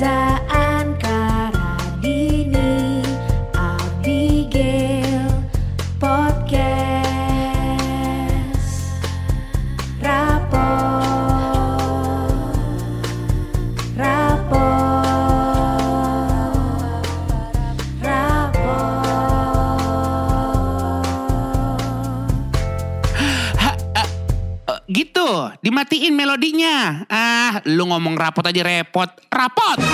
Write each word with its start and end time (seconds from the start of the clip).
Reza 0.00 0.29
rapot 28.20 28.44
aja 28.44 28.60
repot. 28.60 29.08
Rapot! 29.32 29.78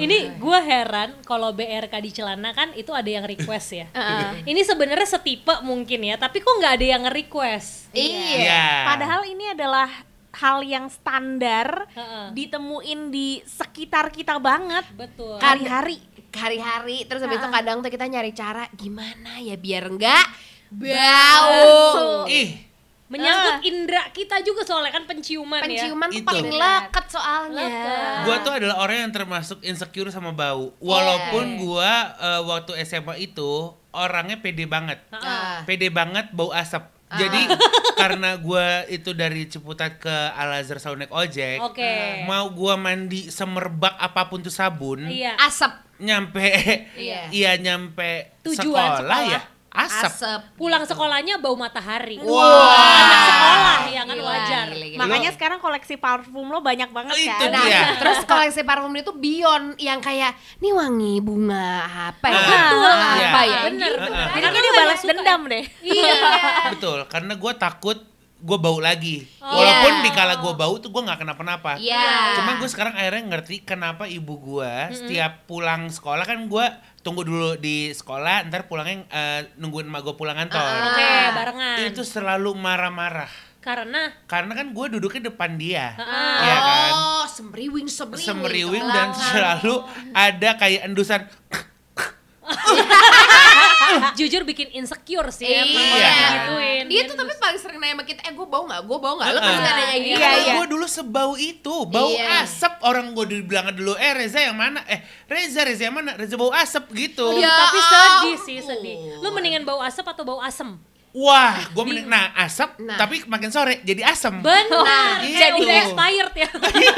Ini 0.00 0.36
gue 0.40 0.58
heran 0.64 1.12
kalau 1.28 1.52
BRK 1.52 1.92
di 2.00 2.10
celana 2.12 2.56
kan 2.56 2.72
itu 2.72 2.90
ada 2.90 3.06
yang 3.06 3.24
request 3.28 3.68
ya. 3.76 3.86
Ini 4.50 4.60
sebenarnya 4.64 5.06
setipe 5.06 5.60
mungkin 5.62 6.02
ya, 6.04 6.16
tapi 6.16 6.40
kok 6.40 6.50
nggak 6.56 6.74
ada 6.80 6.86
yang 6.98 7.02
nge-request? 7.06 7.92
Iya. 7.92 8.88
Padahal 8.88 9.28
ini 9.28 9.52
adalah 9.52 9.88
hal 10.30 10.62
yang 10.64 10.86
standar 10.88 11.90
Heeh. 11.92 12.26
ditemuin 12.32 13.10
di 13.10 13.42
sekitar 13.44 14.14
kita 14.14 14.38
banget 14.40 14.88
Betul. 14.94 15.36
hari-hari. 15.42 16.00
hari-hari 16.30 17.02
terus 17.10 17.26
habis 17.26 17.42
itu 17.42 17.50
kadang 17.50 17.82
tuh 17.82 17.90
kita 17.90 18.06
nyari 18.06 18.30
cara 18.30 18.62
gimana 18.78 19.42
ya 19.42 19.58
biar 19.58 19.90
enggak 19.90 20.22
bau. 20.70 22.24
Ih, 22.26 22.70
Menyangkut 23.10 23.66
indera 23.66 24.06
kita 24.14 24.38
juga 24.40 24.62
soalnya 24.62 24.94
kan 24.94 25.02
penciuman, 25.02 25.58
Penciuman 25.58 26.06
tuh 26.08 26.22
Itu. 26.22 26.28
paling 26.30 26.46
leket 26.48 27.06
soalnya. 27.10 27.58
Leket. 27.58 28.18
gua 28.22 28.36
tuh 28.38 28.52
adalah 28.54 28.76
orang 28.78 28.96
yang 29.02 29.12
termasuk 29.12 29.58
insecure 29.62 30.14
sama 30.14 30.30
bau. 30.30 30.70
Walaupun 30.78 31.58
gua 31.58 31.90
eh, 32.14 32.40
waktu 32.40 32.78
SMA 32.80 33.18
itu 33.20 33.50
orangnya 33.90 34.38
pede 34.38 34.62
banget. 34.64 35.02
Ah. 35.10 35.66
Pede 35.66 35.90
banget 35.90 36.30
bau 36.30 36.54
asap. 36.54 36.86
Jadi 37.10 37.50
karena 37.98 38.38
gua 38.38 38.86
itu 38.86 39.10
dari 39.10 39.50
Ciputat 39.50 39.98
ke 39.98 40.14
Al 40.30 40.62
Azhar 40.62 40.78
selalu 40.78 41.02
naik 41.02 41.10
ojek. 41.10 41.58
ya. 41.58 41.66
Oke. 41.66 41.94
Mau 42.24 42.46
gua 42.54 42.78
mandi 42.78 43.26
semerbak 43.26 43.98
apa 43.98 44.30
pun 44.30 44.38
tuh 44.38 44.54
sabun, 44.54 45.10
Iya. 45.10 45.34
Asap. 45.34 45.90
nyampe 45.98 46.46
Iya. 46.94 47.26
iya 47.42 47.52
nyampe 47.58 48.38
Tujuan 48.40 48.62
sekolah, 48.62 48.98
sekolah. 49.02 49.20
ya 49.28 49.40
asap. 49.70 50.10
Asap. 50.10 50.40
Pulang 50.54 50.82
sekolahnya 50.82 51.38
bau 51.38 51.54
matahari. 51.54 52.18
Wah. 52.20 52.68
Anak 53.00 53.20
sekolah 53.22 53.80
ya 53.86 54.02
kan 54.02 54.16
Gila, 54.16 54.26
wajar. 54.26 54.66
gila, 54.68 54.86
gila. 54.86 54.98
Makanya 55.00 55.30
sekarang 55.30 55.58
koleksi 55.58 55.94
parfum 55.94 56.46
lo 56.46 56.58
banyak 56.58 56.90
banget 56.90 57.14
Itu 57.16 57.30
kan. 57.30 57.50
Nah, 57.50 57.64
Iya. 57.64 57.80
terus 57.96 58.18
koleksi 58.24 58.62
parfum 58.62 58.92
itu 58.92 59.10
Beyond 59.10 59.78
yang 59.78 59.98
kayak 59.98 60.32
nih 60.58 60.72
wangi 60.72 61.14
bunga 61.20 61.86
apa 62.10 62.26
ya? 62.26 62.34
Ah, 62.34 62.42
Betul. 62.42 62.90
Apa 62.90 63.10
iya. 63.14 63.30
ya? 63.48 63.60
Bener, 63.66 63.90
Gitu. 63.90 64.10
Ini 64.10 64.40
Karena 64.40 64.58
dia 64.58 64.72
balas 64.74 65.00
dendam 65.00 65.40
deh. 65.46 65.64
Iya. 65.80 66.14
Betul, 66.74 66.98
karena 67.06 67.32
gua 67.34 67.52
takut 67.54 67.98
gue 68.40 68.56
bau 68.56 68.80
lagi. 68.80 69.28
Oh. 69.44 69.52
Walaupun 69.52 70.00
Iya. 70.00 70.04
di 70.08 70.10
kala 70.10 70.34
gue 70.40 70.52
bau 70.56 70.74
tuh 70.80 70.88
gue 70.88 71.02
nggak 71.04 71.20
kenapa-napa. 71.20 71.76
Iya. 71.76 72.40
Cuma 72.40 72.56
gue 72.56 72.68
sekarang 72.68 72.96
akhirnya 72.96 73.22
ngerti 73.28 73.60
kenapa 73.60 74.08
ibu 74.08 74.32
gue 74.34 74.72
setiap 74.96 75.44
pulang 75.44 75.92
sekolah 75.92 76.24
kan 76.24 76.48
gue 76.48 76.66
tunggu 77.00 77.24
dulu 77.24 77.56
di 77.56 77.92
sekolah, 77.92 78.48
ntar 78.48 78.68
pulangnya 78.68 79.04
eh, 79.08 79.40
nungguin 79.56 79.88
emak 79.88 80.00
gue 80.04 80.14
pulang 80.16 80.36
kantor. 80.36 80.72
Oke, 80.92 81.12
barengan. 81.32 81.76
Itu 81.88 82.02
selalu 82.04 82.52
marah-marah. 82.56 83.32
Karena 83.60 84.08
Karena 84.24 84.56
kan 84.56 84.72
gue 84.72 84.86
duduknya 84.96 85.28
depan 85.28 85.60
dia, 85.60 85.92
Heeh. 85.92 86.36
ya 86.48 86.56
kan? 86.64 86.92
Oh, 86.96 87.24
semriwing 87.28 87.92
semriwing. 87.92 88.24
Semeriwing 88.24 88.84
ke 88.88 88.94
dan 88.96 89.08
selalu 89.12 89.84
ada 90.16 90.50
kayak 90.56 90.88
endusan. 90.88 91.28
jujur 94.14 94.42
bikin 94.42 94.68
insecure 94.70 95.28
sih 95.30 95.44
Iya. 95.44 95.62
emang 95.62 95.84
kalau 95.84 96.10
digituin. 96.10 96.84
Dia 96.86 97.02
tuh 97.04 97.16
tapi 97.16 97.32
paling 97.36 97.58
sering 97.58 97.78
nanya 97.78 97.94
sama 97.94 98.04
kita, 98.04 98.20
eh 98.22 98.32
gue 98.32 98.46
bau 98.46 98.64
gak? 98.64 98.80
Gue 98.82 98.98
bau 98.98 99.14
gak? 99.16 99.28
Lo 99.28 99.38
pasti 99.38 99.58
nanya 99.58 99.72
kayak 99.84 100.00
gitu. 100.00 100.18
Iya, 100.18 100.30
iya. 100.36 100.52
gue 100.54 100.66
dulu 100.68 100.86
sebau 100.86 101.30
itu, 101.34 101.74
bau 101.86 102.10
Iya. 102.10 102.42
asap. 102.42 102.72
Orang 102.80 103.12
gue 103.12 103.24
dibilang 103.28 103.70
dulu, 103.70 103.92
eh 103.94 104.12
Reza 104.12 104.40
yang 104.40 104.54
mana? 104.54 104.80
Eh 104.84 104.98
Reza, 105.24 105.60
Reza 105.62 105.82
yang 105.84 105.94
mana? 105.94 106.14
Reza 106.14 106.34
bau 106.34 106.50
asap 106.50 106.84
gitu. 106.92 107.26
Ya 107.36 107.48
tapi 107.48 107.78
sedih 107.80 108.36
sih 108.40 108.58
sedih. 108.60 108.96
Lu 109.18 109.30
mendingan 109.30 109.62
bau 109.62 109.80
asap 109.80 110.06
atau 110.06 110.22
bau 110.22 110.40
asem? 110.40 110.76
Wah, 111.10 111.58
gue 111.66 111.82
mending, 111.82 112.06
nah 112.06 112.30
asap, 112.38 112.78
Nah. 112.78 112.94
tapi 112.94 113.26
makin 113.26 113.50
sore 113.50 113.82
jadi 113.82 114.06
asem. 114.06 114.30
Benar. 114.38 115.18
gitu. 115.20 115.36
Jadi 115.36 115.58
udah 115.58 115.76
expired 115.82 116.34
ya. 116.36 116.48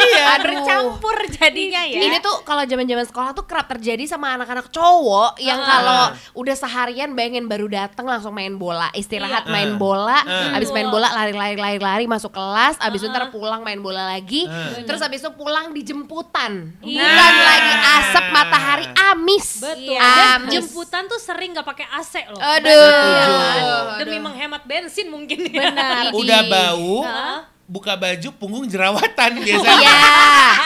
iya. 0.05 0.27
Bercampur 0.45 1.17
jadinya 1.33 1.81
ya. 1.83 1.97
Ini 2.03 2.21
tuh 2.21 2.45
kalau 2.45 2.61
zaman-zaman 2.63 3.03
sekolah 3.03 3.33
tuh 3.33 3.45
kerap 3.45 3.73
terjadi 3.73 4.05
sama 4.05 4.37
anak-anak 4.37 4.69
cowok 4.69 5.41
yang 5.41 5.57
Ah. 5.57 5.65
kalau 5.67 6.03
udah 6.37 6.53
seharian 6.53 7.13
bayangin 7.13 7.47
baru 7.47 7.67
datang 7.67 8.05
langsung 8.05 8.31
main 8.31 8.53
bola, 8.53 8.93
istirahat 8.93 9.49
Iya. 9.49 9.51
main 9.51 9.71
Ah. 9.71 9.79
bola, 9.79 10.19
Ah. 10.21 10.57
abis 10.57 10.69
main 10.71 10.87
bola 10.87 11.09
lari-lari 11.11 11.57
lari-lari 11.57 12.05
masuk 12.05 12.31
kelas, 12.31 12.77
abis 12.79 13.01
itu 13.01 13.09
ntar 13.09 13.29
pulang 13.29 13.61
main 13.61 13.81
bola 13.81 14.05
lagi, 14.07 14.45
Ah. 14.45 14.77
terus 14.83 15.01
abis 15.01 15.21
itu 15.21 15.33
pulang 15.33 15.73
dijemputan. 15.73 16.69
Iya. 16.81 17.01
Bukan 17.01 17.35
lagi 17.43 17.73
asap 17.97 18.25
matahari 18.29 18.87
amis. 19.09 19.47
Betul. 19.59 19.89
Iya. 19.89 20.01
Dan 20.03 20.29
Amis. 20.39 20.53
jemputan 20.53 21.03
tuh 21.07 21.17
sering 21.17 21.51
nggak 21.51 21.65
pakai 21.65 21.87
AC 21.89 22.29
loh. 22.29 22.37
Aduh. 22.37 22.69
Setuju. 22.69 24.02
Demi 24.05 24.19
menghemat 24.19 24.63
bensin 24.65 25.07
mungkin 25.07 25.39
ya. 25.47 25.71
Benar. 25.71 26.05
Udah 26.13 26.41
bau, 26.47 27.03
Heeh. 27.03 27.39
buka 27.65 27.95
baju 27.95 28.29
punggung 28.37 28.67
jerawatan 28.67 29.31
biasanya. 29.41 29.81
Iya. 29.81 30.13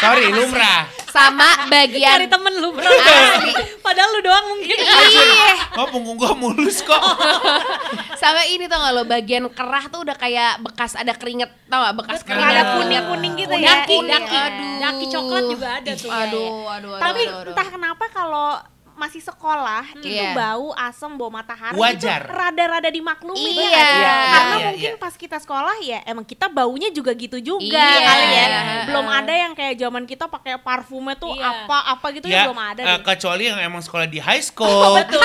Sorry, 0.00 0.26
lumrah. 0.28 0.82
Sama 1.06 1.48
Cari 1.64 1.70
bagian 1.72 2.28
temen 2.28 2.54
lu 2.60 2.76
bro. 2.76 2.84
Asli. 2.84 3.52
Padahal 3.80 4.10
lu 4.12 4.20
doang 4.20 4.46
mungkin. 4.52 4.76
Iya. 4.76 5.48
Oh 5.80 5.86
punggung 5.88 6.16
gue 6.16 6.28
mulus 6.34 6.84
kok. 6.84 7.00
Sama 8.16 8.44
ini 8.44 8.64
tuh 8.64 8.76
gak 8.76 8.92
lo 8.92 9.02
bagian 9.04 9.48
kerah 9.48 9.88
tuh 9.88 10.04
udah 10.04 10.12
kayak 10.12 10.60
bekas 10.60 10.92
ada 10.92 11.12
keringet 11.12 11.48
tau 11.68 11.80
gak 11.80 11.96
bekas 11.96 12.20
Betul. 12.20 12.36
keringet 12.36 12.52
ada 12.52 12.64
kuning-kuning 12.76 13.32
gitu 13.38 13.54
ya. 13.56 13.68
Daki, 13.80 13.96
Kuning, 13.96 14.12
daki, 14.12 14.36
aduh. 14.36 14.76
daki 14.76 15.04
coklat 15.08 15.42
juga 15.48 15.68
ada 15.72 15.92
tuh. 15.94 16.10
Aduh, 16.10 16.20
aduh, 16.44 16.64
aduh, 16.68 16.92
Tapi 17.00 17.22
aduh, 17.24 17.38
aduh. 17.40 17.52
entah 17.54 17.68
kenapa 17.70 18.04
kalau 18.10 18.48
masih 18.96 19.20
sekolah 19.20 19.84
itu 19.94 20.08
Iya. 20.08 20.32
bau 20.32 20.72
asem 20.72 21.12
bau 21.12 21.28
matahari 21.28 21.76
Wajar. 21.76 22.20
itu 22.22 22.32
rada-rada 22.32 22.88
dimaklumi 22.88 23.38
Iya. 23.38 23.52
ya 23.52 23.68
nggak 23.68 23.86
sih? 23.86 23.96
Iya, 23.96 24.14
karena 24.26 24.56
iya, 24.56 24.66
mungkin 24.66 24.90
iya. 24.90 24.98
pas 24.98 25.14
kita 25.14 25.36
sekolah 25.36 25.76
ya 25.78 25.98
emang 26.04 26.24
kita 26.24 26.46
baunya 26.48 26.88
juga 26.90 27.12
gitu 27.12 27.36
juga 27.38 27.76
Iya. 27.76 28.00
kali 28.02 28.26
ya 28.26 28.46
Iya. 28.46 28.60
belum 28.86 29.06
ada 29.06 29.32
yang 29.32 29.52
kayak 29.52 29.74
zaman 29.76 30.02
kita 30.04 30.24
pakai 30.26 30.56
parfumnya 30.58 31.14
tuh 31.14 31.30
Iya. 31.30 31.44
apa 31.62 31.78
apa 31.88 32.06
gitu 32.10 32.26
ya, 32.26 32.34
ya 32.34 32.42
belum 32.44 32.58
ada 32.58 32.80
deh. 32.82 32.98
kecuali 33.04 33.42
yang 33.44 33.58
emang 33.58 33.80
sekolah 33.80 34.06
di 34.06 34.18
high 34.18 34.40
school, 34.48 34.96
atau 34.96 35.20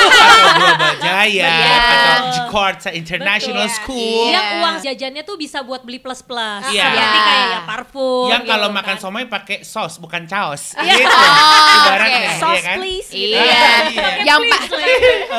Bajaya, 0.74 1.48
Iya. 1.48 1.76
atau 1.80 2.28
Jakarta 2.34 2.90
International 2.92 3.66
Betul. 3.66 3.78
School. 3.78 4.24
Iya. 4.24 4.34
Yang 4.34 4.48
uang 4.58 4.76
jajannya 4.82 5.24
tuh 5.24 5.36
bisa 5.36 5.60
buat 5.62 5.82
beli 5.82 5.98
plus 5.98 6.22
plus. 6.22 6.64
Iya. 6.68 6.86
Seperti 6.86 7.00
Iya. 7.12 7.24
kayak 7.24 7.46
ya 7.48 7.60
parfum. 7.64 8.28
Yang 8.28 8.44
kalau 8.46 8.68
gitu 8.68 8.78
makan 8.78 8.90
kan. 8.92 9.02
somai 9.02 9.24
pakai 9.26 9.58
sos 9.64 9.94
bukan 9.98 10.24
caos. 10.26 10.76
Iya. 10.76 10.94
Gitu. 10.98 11.08
Oh, 11.08 11.76
Ibaratnya, 11.78 12.10
oke. 12.12 12.22
iya 12.22 12.34
Sauce 12.38 12.64
kan? 12.64 12.78
please 12.78 13.10
gitu. 13.10 13.38
Iya. 13.38 13.61
Iya. 13.62 14.08
yang 14.24 14.40
pa- 14.42 14.68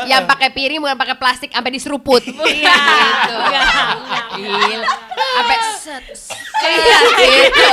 yang 0.05 0.23
pakai 0.25 0.49
piring 0.51 0.79
bukan 0.79 0.95
pakai 0.95 1.17
plastik 1.17 1.51
sampai 1.51 1.71
diseruput. 1.71 2.23
Iya. 2.23 2.75
Gitu. 2.75 3.37
Gila. 4.35 4.87
Sampai 5.33 5.57
set, 5.75 6.05
set, 6.13 6.37
gitu. 7.17 7.69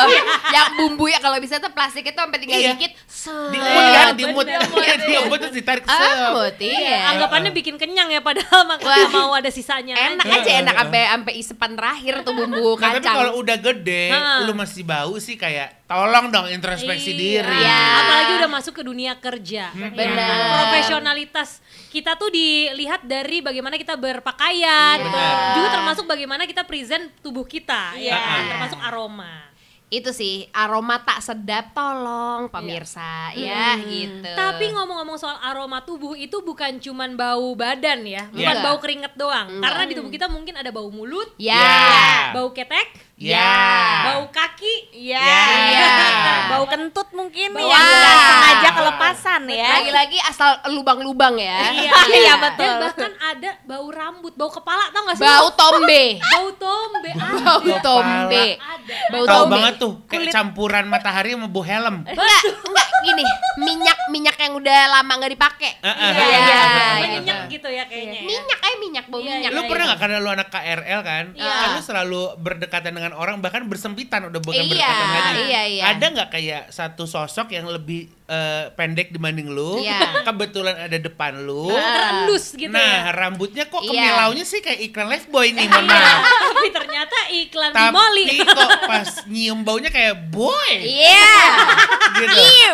Yang 0.50 0.68
bumbu 0.76 1.06
ya 1.06 1.20
kalau 1.20 1.38
bisa 1.38 1.58
tuh 1.58 1.70
plastik 1.70 2.04
itu 2.04 2.16
sampai 2.16 2.38
tinggal 2.38 2.58
Iya. 2.58 2.72
dikit. 2.74 2.92
Set. 3.06 3.52
Diemut 3.52 3.84
kan, 3.86 4.16
Iya, 4.16 4.60
bener. 4.66 5.00
diemut 5.02 5.38
terus 5.40 5.54
ditarik. 5.54 5.84
Ah, 5.84 6.00
set. 6.48 6.60
iya. 6.62 7.12
Anggapannya 7.12 7.52
bikin 7.52 7.76
kenyang 7.76 8.10
ya 8.10 8.20
padahal 8.20 8.64
makanya 8.66 9.08
mau 9.18 9.32
ada 9.32 9.50
sisanya. 9.50 9.96
Enak 9.96 10.26
aja. 10.26 10.50
enak 10.62 10.76
sampai 10.78 11.02
sampai 11.10 11.34
isepan 11.38 11.72
terakhir 11.74 12.14
tuh 12.22 12.34
bumbu 12.34 12.70
Nah, 12.72 12.92
tapi 12.92 13.00
kacang. 13.00 13.16
kalau 13.18 13.34
udah 13.38 13.58
gede, 13.58 14.04
lu 14.44 14.54
masih 14.54 14.84
bau 14.84 15.16
sih 15.18 15.36
kayak 15.36 15.79
tolong 15.90 16.30
dong 16.30 16.46
introspeksi 16.48 17.12
Iya. 17.12 17.20
diri. 17.42 17.60
Iya. 17.60 17.82
Apalagi 17.98 18.32
udah 18.38 18.52
masuk 18.52 18.74
ke 18.78 18.84
dunia 18.86 19.18
kerja. 19.18 19.74
Hmm. 19.74 19.90
ya? 19.90 19.98
Benar. 19.98 20.38
Profesionalitas 20.54 21.50
kita 21.90 22.14
tuh 22.14 22.30
dilihat 22.30 23.02
dari 23.04 23.42
bagaimana 23.42 23.74
kita 23.74 23.98
berpakaian, 23.98 25.02
Benar. 25.02 25.58
juga 25.58 25.68
termasuk 25.72 26.06
bagaimana 26.06 26.46
kita 26.46 26.62
present 26.62 27.10
tubuh 27.20 27.44
kita, 27.44 27.98
ya, 27.98 28.14
Iya. 28.14 28.48
termasuk 28.48 28.80
aroma. 28.80 29.50
itu 29.90 30.14
sih 30.14 30.46
aroma 30.54 31.02
tak 31.02 31.18
sedap 31.18 31.74
tolong 31.74 32.46
pemirsa 32.46 33.34
ya 33.34 33.74
gitu. 33.82 34.22
Tapi 34.38 34.70
ngomong-ngomong 34.70 35.18
soal 35.18 35.34
aroma 35.42 35.82
tubuh 35.82 36.14
itu 36.14 36.46
bukan 36.46 36.78
cuman 36.78 37.18
bau 37.18 37.58
badan 37.58 38.06
ya, 38.06 38.30
bukan 38.30 38.54
Iya. 38.54 38.62
bau 38.62 38.78
keringet 38.78 39.18
doang. 39.18 39.50
Enggak. 39.50 39.66
Karena 39.66 39.84
di 39.90 39.94
tubuh 39.98 40.14
kita 40.14 40.30
mungkin 40.30 40.54
ada 40.54 40.70
bau 40.70 40.94
mulut, 40.94 41.34
ya. 41.42 41.58
Ya. 41.58 42.30
bau 42.30 42.54
ketek, 42.54 42.86
Ya. 43.18 43.50
bau 44.06 44.30
kaki, 45.00 45.72
Iya. 45.72 46.09
Ya. 46.50 46.52
Bau 46.52 46.66
kentut 46.66 47.08
mungkin 47.12 47.48
Bau- 47.52 47.62
nggak 47.62 48.18
sengaja 48.26 48.70
kelepasan 48.74 49.42
ya. 49.46 49.70
Lagi-lagi 49.76 50.18
asal 50.24 50.50
lubang-lubang 50.70 51.38
ya. 51.38 51.62
Iya, 51.80 51.94
iya, 52.10 52.34
betul. 52.36 52.66
Dan 52.66 52.82
bahkan 52.84 53.14
ada 53.16 53.50
bau 53.64 53.88
rambut, 53.88 54.34
bau 54.34 54.50
kepala 54.50 54.90
tau 54.90 55.06
gak 55.06 55.16
sih? 55.16 55.26
Bau 55.30 55.48
tombe. 55.52 56.04
bau 56.20 56.50
tombe. 56.52 57.12
Bau 57.14 57.62
tombe. 57.80 58.46
Ada. 58.58 58.96
Bau 59.08 59.24
Tahu 59.24 59.38
tombe. 59.40 59.54
banget 59.54 59.74
tuh, 59.78 59.94
kayak 60.04 60.28
campuran 60.30 60.86
matahari 60.86 61.32
sama 61.32 61.46
bu 61.48 61.62
helm. 61.62 62.02
Enggak, 62.04 62.42
enggak 62.60 62.88
gini, 63.00 63.24
minyak 63.58 63.98
minyak 64.10 64.36
yang 64.36 64.54
udah 64.56 64.80
lama 64.92 65.14
nggak 65.16 65.32
dipakai. 65.32 65.72
Iya, 65.80 65.94
iya, 65.94 66.40
iya. 66.42 66.62
Minyak 67.16 67.40
gitu 67.48 67.70
ya 67.70 67.84
kayaknya. 67.86 68.20
ya. 68.20 68.28
Minyak 68.28 68.60
eh 68.60 68.76
minyak 68.78 69.06
bau 69.08 69.20
Iya, 69.20 69.34
minyak. 69.38 69.52
Lu 69.52 69.62
iya, 69.62 69.70
pernah 69.70 69.80
iya. 69.80 69.90
nggak 69.90 70.00
karena 70.02 70.18
lu 70.18 70.30
anak 70.30 70.48
KRL 70.50 71.00
kan? 71.02 71.26
Iya. 71.32 71.54
Kan 71.54 71.70
lu 71.70 71.82
selalu 71.82 72.22
berdekatan 72.38 72.92
dengan 72.92 73.14
orang 73.14 73.36
bahkan 73.40 73.64
bersempitan 73.66 74.28
udah 74.28 74.40
bukan 74.40 74.58
Iya, 74.58 74.68
berdekatan 74.68 75.08
lagi. 75.30 75.42
iya, 75.46 75.62
iya. 75.66 75.84
Ada 75.88 76.06
nggak 76.10 76.28
kayak 76.30 76.39
satu 76.70 77.06
sosok 77.06 77.54
yang 77.54 77.68
lebih 77.70 78.19
eh, 78.30 78.64
pendek 78.72 79.10
dibanding 79.10 79.50
lu? 79.50 79.82
Iya. 79.82 80.22
Kebetulan 80.22 80.76
ada 80.80 80.96
depan 80.96 81.42
lu. 81.42 81.68
Oh, 81.68 81.74
terendus 81.74 82.54
gitu 82.54 82.70
nah, 82.70 83.10
ya. 83.10 83.12
rambutnya 83.12 83.66
kok 83.66 83.82
Iya. 83.82 83.90
kemilaunya 83.92 84.46
sih 84.46 84.60
kayak 84.60 84.80
iklan 84.86 85.10
Lifebuoy 85.10 85.50
nih, 85.52 85.66
mohon 85.66 85.86
maaf. 85.86 86.22
Tapi 86.54 86.70
ternyata 86.70 87.18
iklan 87.32 87.72
Tapi 87.72 87.90
Bimoli. 87.90 88.26
kok 88.46 88.70
pas 88.92 89.10
nyium 89.26 89.60
baunya 89.62 89.90
kayak 89.90 90.30
boy. 90.30 90.72
Iya. 90.78 91.36
Gitu. 92.20 92.36
Iya. 92.36 92.70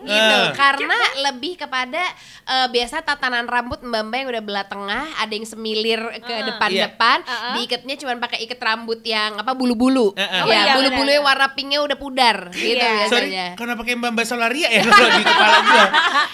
Gitu. 0.00 0.36
Eh. 0.38 0.48
Karena 0.52 0.96
lebih 1.22 1.54
kepada 1.56 2.00
eh, 2.42 2.68
biasa 2.68 3.00
tatanan 3.00 3.46
rambut 3.46 3.80
mbak-mbak 3.80 4.18
yang 4.18 4.30
udah 4.30 4.42
belah 4.42 4.66
tengah, 4.66 5.04
ada 5.14 5.30
yang 5.30 5.44
semilir 5.44 6.00
ke 6.18 6.26
Heeh. 6.26 6.46
depan-depan, 6.46 7.18
Iya. 7.20 7.48
diikatnya 7.54 7.94
cuma 7.96 8.18
pakai 8.18 8.42
ikat 8.42 8.58
rambut 8.58 9.00
yang 9.02 9.36
apa 9.36 9.52
bulu-bulu. 9.52 10.12
Heeh. 10.12 10.40
Oh, 10.40 10.48
Ya, 10.50 10.60
iya, 10.60 10.72
bulu-bulunya 10.74 11.20
warna 11.20 11.52
pinknya 11.52 11.78
udah 11.80 11.94
pudar 11.94 12.36
gitu 12.50 12.74
Iya. 12.76 13.06
Sorry, 13.06 13.30
biasanya. 13.30 13.46
kenapa 13.54 13.78
pakai 13.80 13.94
Mbak 13.94 14.10
Mbak 14.10 14.26
Solaria 14.26 14.68
ya 14.68 14.82
kalau 14.90 15.10
di 15.12 15.22
kepala 15.22 15.58
gua? 15.62 15.84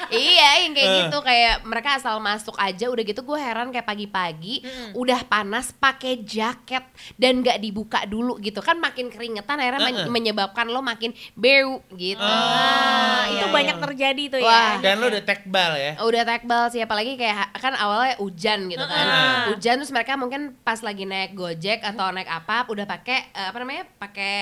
iya 0.08 0.49
yang 0.61 0.73
kayak 0.73 0.87
Eh. 0.87 0.97
gitu 1.03 1.19
kayak 1.20 1.55
mereka 1.62 1.88
asal 1.94 2.17
masuk 2.19 2.56
aja 2.56 2.87
udah 2.87 3.03
gitu 3.03 3.20
gue 3.20 3.38
heran 3.38 3.69
kayak 3.69 3.85
pagi-pagi 3.85 4.62
udah 4.93 5.20
panas 5.25 5.70
pakai 5.73 6.19
jaket 6.19 6.82
dan 7.14 7.41
nggak 7.41 7.58
dibuka 7.58 8.05
dulu 8.05 8.38
gitu 8.38 8.58
kan 8.58 8.76
makin 8.76 9.06
keringetan 9.06 9.56
akhirnya 9.56 9.82
Eh, 9.87 9.94
eh. 9.99 10.08
menyebabkan 10.08 10.67
lo 10.67 10.81
makin 10.81 11.11
bau 11.32 11.82
gitu 11.93 12.19
Ah, 12.19 13.26
iya, 13.26 13.35
itu 13.37 13.47
iya. 13.47 13.53
banyak 13.53 13.76
terjadi 13.79 14.23
tuh 14.29 14.38
Wah. 14.41 14.79
ya. 14.79 14.82
Dan 14.82 14.94
lu 14.99 15.06
udah 15.09 15.23
tekbal 15.23 15.70
ya? 15.75 15.93
udah 15.99 16.23
tekbal 16.25 16.62
sih 16.69 16.81
apalagi 16.81 17.14
kayak 17.14 17.37
kan 17.55 17.75
awalnya 17.75 18.14
hujan 18.17 18.67
gitu 18.67 18.82
kan 18.82 19.05
Heeh. 19.05 19.38
hujan 19.50 19.75
terus 19.76 19.91
mereka 19.91 20.14
mungkin 20.14 20.43
pas 20.61 20.79
lagi 20.79 21.02
naik 21.02 21.32
gojek 21.32 21.82
atau 21.82 22.09
naik 22.09 22.26
apa 22.26 22.67
udah 22.67 22.85
pakai 22.85 23.19
eh, 23.29 23.47
apa 23.47 23.56
namanya 23.56 23.85
pakai 23.93 24.37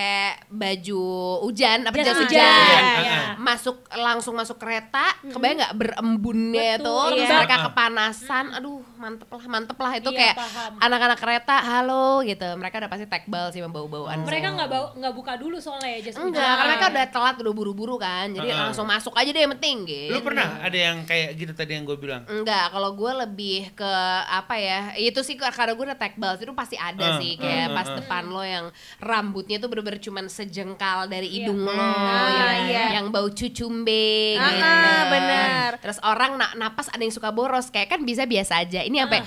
baju 0.49 1.05
hujan 1.43 1.83
apa 1.83 1.95
Jas 1.97 2.15
hujan. 2.15 2.23
hujan 2.23 2.43
Iya, 2.45 2.81
Iya. 2.85 3.01
iya. 3.01 3.19
masuk 3.37 3.77
langsung 4.05 4.37
masuk 4.37 4.61
kereta 4.61 5.17
kebayang 5.25 5.65
nggak 5.65 5.77
berembunnya 5.81 6.77
Betul, 6.77 6.85
tuh 6.85 7.05
terus 7.17 7.25
iya. 7.25 7.37
mereka 7.41 7.57
Heeh. 7.57 7.67
kepanasan 7.73 8.45
aduh 8.53 8.81
mantep 9.05 9.29
lah 9.29 9.45
mantep 9.47 9.77
lah 9.77 9.93
itu 9.95 10.09
Iya, 10.09 10.19
kayak 10.19 10.37
paham. 10.39 10.73
anak-anak 10.81 11.19
kereta 11.19 11.55
halo 11.61 12.05
gitu 12.23 12.49
mereka 12.57 12.75
udah 12.79 12.89
pasti 12.89 13.05
tekbal 13.05 13.47
sih 13.49 13.61
bau-bauan 13.61 14.17
Mereka 14.23 14.49
nggak 14.51 14.69
bau 14.71 14.87
nggak 14.95 15.13
buka 15.13 15.33
dulu 15.37 15.57
soalnya 15.59 15.93
ya 15.93 16.09
enggak 16.09 16.17
hujan. 16.17 16.33
karena 16.57 16.65
mereka 16.67 16.87
udah 16.89 17.07
telat 17.11 17.37
udah 17.39 17.53
buru-buru 17.53 17.97
kan 17.97 18.27
jadi 18.31 18.49
Heeh. 18.49 18.65
langsung 18.65 18.87
masuk 18.87 19.13
aja 19.13 19.29
deh 19.29 19.39
yang 19.39 19.53
penting 19.53 19.77
gitu 19.85 20.15
Lu 20.15 20.21
pernah 20.23 20.49
ada 20.59 20.79
yang 20.79 21.05
kayak 21.05 21.29
gitu 21.35 21.53
tadi 21.53 21.73
yang 21.73 21.85
gue 21.85 21.97
bilang? 21.97 22.25
Enggak, 22.25 22.71
kalau 22.71 22.91
gue 22.93 23.13
lebih 23.19 23.45
ke 23.73 23.93
apa 24.25 24.55
ya? 24.55 24.81
Itu 24.95 25.21
sih 25.21 25.35
karena 25.35 25.73
gue 25.73 25.85
udah 25.85 25.99
tekbal 25.99 26.33
itu 26.35 26.49
pasti 26.51 26.77
ada 26.77 27.05
Eh, 27.05 27.21
sih 27.21 27.33
kayak 27.37 27.67
eh, 27.67 27.69
pas 27.71 27.85
eh. 27.85 27.95
depan 27.95 28.25
lo 28.27 28.41
yang 28.41 28.71
rambutnya 28.99 29.59
tuh 29.59 29.69
bener-bener 29.69 29.99
cuman 29.99 30.25
sejengkal 30.27 31.05
dari 31.07 31.27
Iya. 31.27 31.35
hidung 31.43 31.61
lo, 31.61 31.73
Ah, 31.73 32.31
yang, 32.31 32.57
iya. 32.65 32.85
yang 32.95 33.07
bau 33.11 33.29
cucumbe 33.29 34.37
Ah, 34.37 34.49
gitu. 34.49 35.11
bener. 35.11 35.71
Terus 35.79 35.99
orang 36.01 36.37
na 36.37 36.47
napas 36.55 36.87
ada 36.87 37.01
yang 37.01 37.11
suka 37.11 37.29
boros, 37.31 37.69
kayak 37.69 37.91
kan 37.91 38.01
bisa 38.01 38.25
biasa 38.25 38.63
aja. 38.63 38.81
Ini 38.81 38.94
sampai 39.01 39.21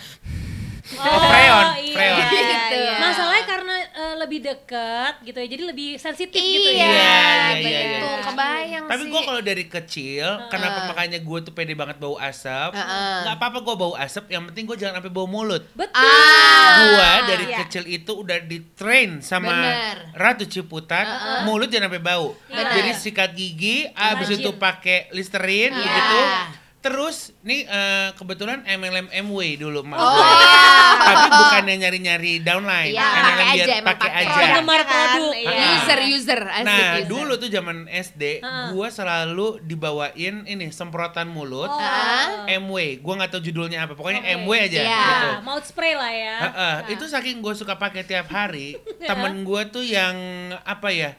Oh, 0.88 1.20
freon, 1.20 1.84
iya. 1.84 1.92
freon. 1.92 2.16
gitu. 2.24 2.78
iya. 2.80 2.96
Masalahnya 2.98 3.44
karena 3.46 3.76
eh, 3.92 4.16
lebih 4.18 4.40
dekat 4.40 5.20
gitu 5.22 5.36
ya, 5.36 5.48
jadi 5.50 5.64
lebih 5.68 5.90
sensitif 6.00 6.40
gitu 6.40 6.64
Iya, 6.64 6.80
ya. 6.80 6.88
Iya, 6.88 7.12
iya, 7.52 7.52
betul. 7.52 8.08
iya. 8.08 8.24
Kebayang 8.24 8.84
Tapi 8.88 9.04
sih. 9.04 9.12
gue 9.12 9.22
kalau 9.22 9.42
dari 9.44 9.66
kecil, 9.68 10.26
kenapa 10.48 10.88
makanya 10.88 11.20
gue 11.20 11.38
tuh 11.44 11.52
pede 11.52 11.76
banget 11.76 12.00
bau 12.00 12.16
asap? 12.16 12.72
Heeh. 12.72 13.16
Nggak 13.20 13.36
apa-apa 13.36 13.58
gue 13.60 13.76
bau 13.76 13.94
asap, 13.96 14.32
yang 14.32 14.48
penting 14.48 14.64
gue 14.64 14.78
jangan 14.78 14.96
sampai 14.98 15.12
bau 15.12 15.28
mulut. 15.28 15.68
Betul. 15.76 15.92
Ah, 16.00 16.72
Gua 16.80 17.12
dari 17.28 17.46
iya. 17.46 17.58
kecil 17.60 17.84
itu 17.84 18.12
udah 18.16 18.38
di 18.40 18.58
train 18.72 19.20
sama 19.20 19.52
Bener. 19.52 19.96
Ratu 20.16 20.48
Ciputat, 20.48 21.04
mulut 21.44 21.68
jangan 21.68 21.92
sampai 21.92 22.00
bau. 22.02 22.32
Bener. 22.48 22.64
Jadi 22.64 22.90
sikat 22.96 23.36
gigi, 23.36 23.92
abis 23.92 24.32
Rajin. 24.32 24.40
itu 24.40 24.50
pakai 24.56 25.12
Listerine 25.12 25.76
Iya. 25.76 25.84
gitu. 25.84 26.20
Terus 26.80 27.34
nih 27.42 27.66
eh, 27.66 28.10
kebetulan 28.14 28.62
MLM 28.64 29.10
MW 29.26 29.40
dulu 29.58 29.82
maaf. 29.84 29.98
Oh. 29.98 30.14
Tapi 30.98 31.26
bukannya 31.28 31.76
nyari-nyari 31.78 32.40
downline, 32.40 32.94
Iya, 32.94 33.02
MLM 33.04 33.26
pakai 33.36 33.56
biar 33.58 33.82
pakai 33.84 34.10
aja. 34.16 34.38
Penggemar 34.38 34.82
produk. 34.84 35.32
Iya. 35.34 35.50
Ah. 35.50 35.74
user 35.76 36.00
user 36.08 36.42
asik 36.44 36.66
Nah, 36.66 36.78
user. 36.96 37.08
dulu 37.08 37.34
tuh 37.36 37.50
zaman 37.50 37.78
SD, 37.88 38.24
gua 38.72 38.88
selalu 38.88 39.48
dibawain 39.62 40.46
ini 40.46 40.70
semprotan 40.70 41.28
mulut 41.28 41.68
Oh. 41.68 42.46
MW. 42.48 42.76
Gua 43.00 43.14
nggak 43.18 43.32
tahu 43.32 43.42
judulnya 43.44 43.84
apa, 43.84 43.94
pokoknya 43.94 44.22
Oke. 44.22 44.34
MW 44.38 44.52
aja 44.54 44.80
Iya. 44.80 45.02
gitu. 45.02 45.28
Nah, 45.28 45.42
mouth 45.44 45.66
spray 45.66 45.94
lah 45.94 46.12
ya. 46.12 46.36
Heeh, 46.40 46.76
itu 46.94 47.06
saking 47.06 47.40
gue 47.40 47.54
suka 47.54 47.74
pakai 47.74 48.04
tiap 48.04 48.28
hari, 48.28 48.78
temen 49.10 49.42
gue 49.42 49.62
tuh 49.68 49.82
yang 49.82 50.16
apa 50.62 50.90
ya 50.90 51.12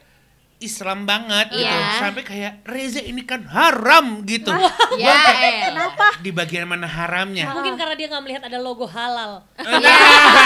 Islam 0.59 1.07
banget 1.07 1.47
gitu, 1.49 1.63
Iya. 1.63 1.97
sampai 1.97 2.21
kayak 2.21 2.53
Reza 2.63 2.99
ini 2.99 3.23
kan 3.23 3.47
haram 3.47 4.21
gitu. 4.23 4.51
Ya, 4.51 4.67
Gua 4.91 5.15
kayak, 5.25 5.53
kenapa? 5.71 6.07
Di 6.19 6.31
bagian 6.31 6.67
mana 6.67 6.83
haramnya? 6.83 7.47
Mungkin 7.55 7.79
karena 7.79 7.95
dia 7.95 8.07
nggak 8.11 8.23
melihat 8.23 8.43
ada 8.43 8.59
logo 8.59 8.83
halal. 8.83 9.39
Iya. 9.55 9.95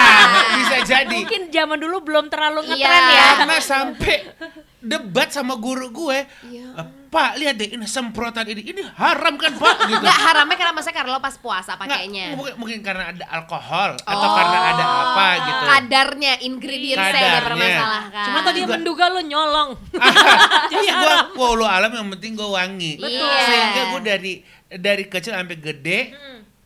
Bisa 0.62 0.76
jadi. 0.86 1.18
Mungkin 1.18 1.50
zaman 1.50 1.78
dulu 1.78 1.96
belum 2.00 2.26
terlalu 2.28 2.62
Iya. 2.62 2.70
ngetren 2.78 3.04
ya. 3.10 3.26
Karena 3.36 3.58
sampai 3.58 4.16
debat 4.84 5.28
sama 5.28 5.56
guru 5.56 5.88
gue, 5.90 6.18
Iya. 6.44 6.68
"Eh, 6.76 6.86
Pak 7.08 7.38
lihat 7.38 7.54
deh 7.54 7.70
ini 7.70 7.86
semprotan 7.86 8.42
ini, 8.44 8.60
ini 8.66 8.82
haram 8.90 9.34
kan 9.34 9.54
Pak 9.54 9.76
gitu. 9.88 10.02
Nggak 10.02 10.18
haramnya 10.20 10.56
karena 10.56 10.72
masa 10.72 10.90
karena 10.90 11.10
lo 11.10 11.18
pas 11.18 11.34
puasa 11.34 11.72
Nggak, 11.72 11.86
pakainya. 11.86 12.26
mungkin, 12.34 12.54
mungkin 12.56 12.78
karena 12.80 13.04
ada 13.08 13.24
alkohol 13.30 13.94
atau 13.96 14.26
Oh. 14.26 14.34
karena 14.34 14.58
ada 14.68 14.84
apa 14.84 15.26
gitu. 15.38 15.64
Kadarnya, 15.64 16.32
ingredientsnya 16.42 17.06
yang 17.14 17.34
Kadarnya. 17.38 17.40
dipermasalahkan. 17.40 18.24
Cuma 18.26 18.38
tadi 18.40 18.54
dia 18.54 18.64
Juga. 18.64 18.74
menduga 18.74 19.04
lo 19.08 19.20
nyolong. 19.20 19.70
Terus 20.70 20.86
gue, 20.90 21.14
wow 21.34 21.64
alam 21.64 21.90
yang 21.90 22.08
penting 22.10 22.34
gue 22.34 22.48
wangi. 22.48 22.92
Betul. 22.98 23.30
Sehingga 23.40 23.82
gue 23.90 24.00
dari 24.02 24.32
dari 24.68 25.04
kecil 25.06 25.32
sampai 25.32 25.56
gede, 25.56 26.00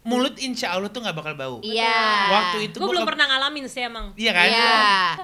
mulut 0.00 0.38
insya 0.38 0.72
Allah 0.72 0.88
tuh 0.88 1.04
nggak 1.04 1.12
bakal 1.12 1.34
bau. 1.34 1.56
Iya. 1.60 2.00
Waktu 2.30 2.56
itu 2.66 2.76
Gue 2.78 2.86
gua 2.86 2.92
belum 2.96 3.04
pernah 3.04 3.26
ngalamin 3.28 3.64
sih 3.68 3.82
emang. 3.84 4.06
Iya 4.14 4.32
kan? 4.32 4.46
Iya. 4.48 4.72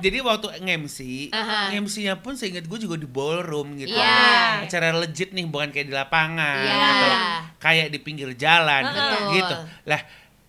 Jadi 0.02 0.16
waktu 0.20 0.46
nge-MC, 0.60 0.98
Aha. 1.30 1.72
MC-nya 1.72 2.14
pun 2.20 2.34
seingat 2.34 2.64
gue 2.64 2.78
juga 2.78 2.94
di 2.94 3.08
ballroom 3.08 3.78
gitu. 3.78 3.96
Iya. 3.96 4.66
Acara 4.68 4.92
legit 4.92 5.32
nih, 5.32 5.48
bukan 5.48 5.72
kayak 5.72 5.88
di 5.88 5.94
lapangan 5.94 6.58
Iya. 6.60 6.76
atau 6.84 7.10
kayak 7.58 7.88
di 7.88 7.98
pinggir 7.98 8.28
jalan 8.36 8.82
Betul. 8.84 9.20
gitu. 9.34 9.54
Lah, 9.86 10.00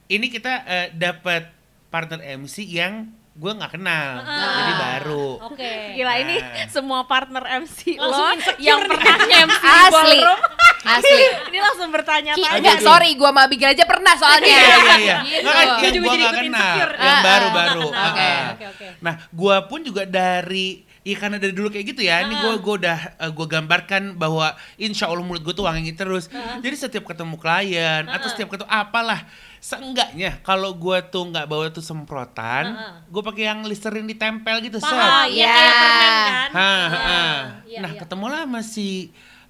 ini 0.08 0.28
kita 0.28 0.54
eh, 0.68 0.88
dapat 0.92 1.48
partner 1.88 2.20
MC 2.36 2.66
yang 2.66 3.08
gue 3.36 3.52
nggak 3.52 3.72
kenal, 3.72 4.24
jadi 4.24 4.74
baru. 4.80 5.30
Oke. 5.52 5.96
Gila 5.96 6.14
ini 6.18 6.36
Nah. 6.40 6.68
semua 6.68 7.04
partner 7.04 7.44
MC 7.64 8.00
Langsung 8.00 8.32
lo 8.32 8.56
yang 8.60 8.80
pernah 8.84 9.16
MC 9.20 9.64
Asli. 9.64 9.92
ballroom. 9.92 10.40
Asli. 10.88 11.18
ini 11.48 11.60
langsung 11.60 11.88
Ki, 11.88 11.96
bertanya-tanya. 11.96 12.50
enggak, 12.56 12.78
sorry, 12.80 13.10
gua 13.14 13.30
sama 13.30 13.42
Abigail 13.44 13.72
aja 13.72 13.84
pernah 13.84 14.14
soalnya. 14.14 14.46
Iya 14.48 14.62
iya 14.62 14.96
iya. 14.98 15.18
Gitu. 15.26 15.42
Nggak 15.42 15.56
kan 15.56 15.92
juga 15.92 16.06
gua 16.06 16.16
jadi 16.16 16.26
kenal, 16.40 16.62
insecure. 16.72 16.94
yang 16.96 17.10
Ah, 17.12 17.24
baru-baru. 17.24 17.88
ah, 17.88 17.96
Ah, 17.96 18.08
oke. 18.08 18.22
ah. 18.22 18.46
Oke, 18.52 18.66
oke. 18.68 18.86
Nah, 19.00 19.14
gua 19.30 19.56
pun 19.64 19.80
juga 19.82 20.04
dari 20.04 20.68
Iya 21.06 21.22
karena 21.22 21.38
dari 21.38 21.54
dulu 21.54 21.70
kayak 21.70 21.86
gitu 21.88 22.02
ya, 22.02 22.26
ini 22.26 22.34
gua 22.36 22.58
gua 22.58 22.82
udah 22.82 23.00
eh, 23.16 23.30
gua 23.30 23.46
gambarkan 23.48 24.18
bahwa 24.18 24.50
insya 24.76 25.06
Allah 25.06 25.22
mulut 25.22 25.38
gua 25.40 25.54
tuh 25.54 25.62
wangi 25.64 25.94
terus. 25.94 26.26
Jadi 26.34 26.74
setiap 26.76 27.06
ketemu 27.06 27.38
klien 27.38 28.10
atau 28.10 28.26
setiap 28.26 28.50
ketemu 28.50 28.66
apalah, 28.68 29.22
seenggaknya 29.60 30.42
kalau 30.42 30.74
gua 30.74 31.02
tuh 31.02 31.26
nggak 31.26 31.46
bawa 31.46 31.70
tuh 31.70 31.82
semprotan, 31.82 32.74
gua 33.08 33.22
pakai 33.22 33.46
yang 33.46 33.62
listerin 33.64 34.06
ditempel 34.06 34.58
gitu, 34.64 34.78
set. 34.78 34.90
Paham, 34.90 35.30
ya 35.30 35.38
Iya. 35.38 35.54
kayak 35.54 35.74
permen 35.76 36.10
kan. 36.18 36.50
Ha, 36.50 36.66
Iya, 36.66 36.90
ha. 36.90 37.22
iya, 37.64 37.80
nah 37.80 37.92
iya. 37.92 38.00
ketemulah 38.02 38.42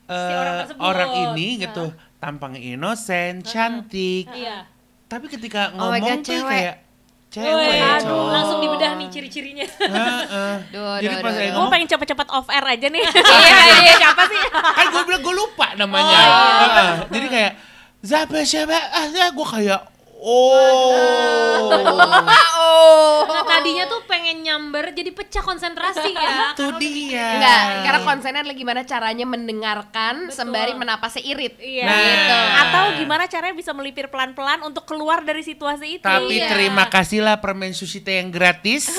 sama 0.05 0.15
si, 0.15 0.31
eh, 0.31 0.37
orang 0.37 0.55
tersebut. 0.61 0.81
orang 0.81 1.09
ini 1.13 1.47
gitu, 1.59 1.85
tampangnya 2.17 2.61
inosen, 2.63 3.33
cantik. 3.41 4.25
Iya. 4.29 4.69
Tapi 5.05 5.25
ketika 5.27 5.69
Oh 5.71 5.89
ngomong 5.89 6.01
God, 6.01 6.19
tuh 6.19 6.29
cewek. 6.31 6.49
kayak 6.49 6.75
cewek, 7.27 7.77
aduh, 7.77 8.01
cowok. 8.01 8.27
langsung 8.31 8.59
dibedah 8.59 8.91
nih 8.95 9.07
ciri-cirinya. 9.07 9.65
Heeh. 9.67 10.55
Duh, 10.73 10.97
Jadi 10.97 11.15
pas 11.19 11.31
saya. 11.31 11.49
Gue 11.51 11.65
pengen 11.67 11.87
cepet-cepet 11.87 12.27
off 12.29 12.47
air 12.47 12.65
aja 12.65 12.87
nih. 12.87 13.03
Iya, 13.45 13.63
iya, 13.77 13.93
siapa 13.99 14.23
sih? 14.25 14.39
kan 14.77 14.85
gue 14.87 15.03
bilang 15.03 15.21
gue 15.21 15.35
lupa 15.35 15.67
namanya. 15.75 16.05
Oh, 16.05 16.15
iya. 16.15 16.63
Heeh. 16.63 16.91
Jadi 17.11 17.27
kayak 17.27 17.51
siapa 17.99 18.37
siapa 18.41 18.71
ah 18.71 19.05
ya 19.09 19.29
gue 19.29 19.47
kayak 19.47 19.81
Oh. 20.25 21.69
Oh. 22.57 23.29
Nah, 23.29 23.45
tadinya 23.45 23.85
tuh 23.85 24.01
pengen 24.09 24.41
nyamber 24.41 24.89
jadi 24.89 25.13
pecah 25.13 25.45
konsentrasi 25.45 26.09
ya. 26.09 26.57
Itu 26.57 26.65
dia. 26.81 27.27
Enggak, 27.37 27.61
karena 27.85 27.99
konsennya 28.01 28.41
adalah 28.41 28.57
gimana 28.57 28.81
caranya 28.81 29.25
mendengarkan 29.27 30.25
Betul. 30.25 30.33
sembari 30.33 30.73
menapasnya 30.73 31.21
irit. 31.21 31.61
Iya. 31.61 31.85
Nah. 31.85 31.99
Gitu. 32.01 32.37
Atau 32.57 32.83
gimana 32.97 33.23
caranya 33.29 33.53
bisa 33.53 33.71
melipir 33.77 34.09
pelan-pelan 34.09 34.65
untuk 34.65 34.89
keluar 34.89 35.21
dari 35.21 35.45
situasi 35.45 36.01
itu. 36.01 36.05
Tapi 36.05 36.41
Iya. 36.41 36.49
terima 36.49 36.89
kasihlah 36.89 37.37
permen 37.37 37.77
sushi 37.77 38.01
teh 38.01 38.17
yang 38.17 38.33
gratis, 38.33 38.89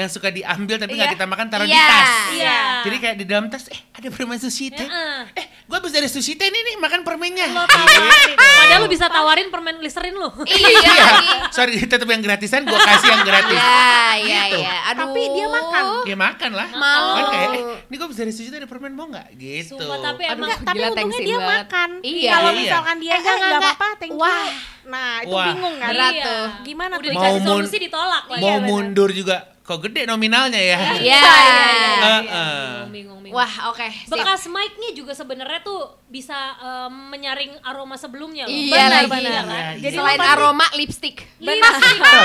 yang 0.00 0.08
suka 0.08 0.32
diambil 0.32 0.80
tapi 0.80 0.96
nggak 0.96 1.12
Iya. 1.12 1.16
kita 1.18 1.26
makan 1.28 1.46
taruh 1.52 1.66
di 1.68 1.76
Iya. 1.76 1.86
tas. 1.86 2.10
Iya. 2.32 2.58
Jadi 2.88 2.96
kayak 2.96 3.16
di 3.20 3.24
dalam 3.28 3.46
tas, 3.52 3.68
eh 3.68 3.80
ada 3.92 4.08
permen 4.08 4.40
sushi 4.40 4.72
teh. 4.72 4.88
Heeh. 4.88 5.20
Eh, 5.36 5.44
gua 5.68 5.76
habis 5.76 5.92
dari 5.92 6.08
sushi 6.08 6.40
teh 6.40 6.48
ini 6.48 6.56
nih 6.56 6.76
makan 6.80 7.04
permennya. 7.04 7.52
Lo 7.52 7.68
tawarin. 7.68 8.36
Padahal 8.38 8.80
lu 8.80 8.88
bisa 8.88 9.12
tawarin 9.12 9.52
permen 9.52 9.76
listerin 9.84 10.16
lu. 10.16 10.30
Iya. 10.48 10.69
Iya. 10.72 10.92
lagi. 10.92 11.28
Sorry, 11.50 11.74
tetap 11.82 12.06
yang 12.06 12.20
gratisan 12.20 12.62
gua 12.62 12.78
kasih 12.78 13.08
yang 13.08 13.22
gratis. 13.22 13.56
Iya, 13.56 13.90
iya, 14.16 14.40
Gitu. 14.44 14.58
iya. 14.60 14.76
Aduh. 14.88 15.00
Tapi 15.02 15.20
dia 15.28 15.46
makan. 15.46 15.82
Ya 16.04 16.16
makan 16.16 16.50
lah. 16.52 16.68
Mau. 16.72 17.06
Kan 17.12 17.24
kayak, 17.28 17.48
eh, 17.50 17.62
ini 17.84 17.94
gua 17.94 18.06
habis 18.06 18.18
dari 18.18 18.30
sushi 18.30 18.48
teh 18.48 18.58
ada 18.58 18.66
permen 18.66 18.92
mau 18.92 19.06
nggak? 19.06 19.26
Gitu. 19.34 19.74
Sumpah, 19.74 19.98
tapi 20.00 20.22
Aduh, 20.24 20.34
emang 20.36 20.48
Enggak, 20.48 20.60
tapi 20.62 20.76
Gila, 20.76 20.88
untungnya 20.88 21.20
dia 21.20 21.36
banget. 21.36 21.50
makan. 21.60 21.90
Iya. 22.00 22.30
Kalau 22.30 22.50
Iya. 22.50 22.60
misalkan 22.60 22.96
dia 22.96 23.10
Eh, 23.10 23.16
enggak 23.16 23.32
enggak 23.32 23.48
enggak. 23.48 23.62
apa-apa, 23.66 23.88
thank 23.96 24.12
you. 24.12 24.20
Wah. 24.20 24.48
Nah, 24.82 25.10
itu 25.20 25.30
Wah. 25.30 25.46
bingung 25.46 25.74
kan. 25.76 25.88
Berat 25.88 26.12
Iya. 26.12 26.24
tuh. 26.24 26.44
Gimana 26.64 26.92
Udah 26.92 27.02
tuh? 27.02 27.12
Mau 27.12 27.22
dikasih 27.22 27.42
solusi 27.44 27.76
ditolak 27.78 28.22
mau 28.32 28.56
mundur 28.60 29.10
juga 29.10 29.36
kok 29.70 29.80
gede 29.80 30.02
nominalnya 30.04 30.58
ya. 30.58 30.78
Iya. 30.98 30.98
iya, 31.06 31.20
iya. 31.22 31.62
Heeh. 32.02 32.90
Bingung, 32.90 33.20
bingung. 33.20 33.30
Wah, 33.30 33.70
oke. 33.70 33.86
sip. 33.86 34.10
Bekas 34.10 34.42
mic-nya 34.46 34.90
juga 34.90 35.12
sebenarnya 35.12 35.62
tuh 35.62 35.78
bisa 36.04 36.34
em, 36.58 36.90
menyaring 37.06 37.54
aroma 37.62 37.94
sebelumnya 37.94 38.42
loh. 38.42 38.50
Iya 38.50 38.74
Benar, 38.74 39.02
benar, 39.06 39.22
Iya, 39.22 39.42
iya. 39.46 39.70
Jadi 39.80 39.94
Selain 39.94 40.18
pasti- 40.18 40.34
aroma 40.34 40.66
lipstick. 40.74 41.16
Benar, 41.38 41.72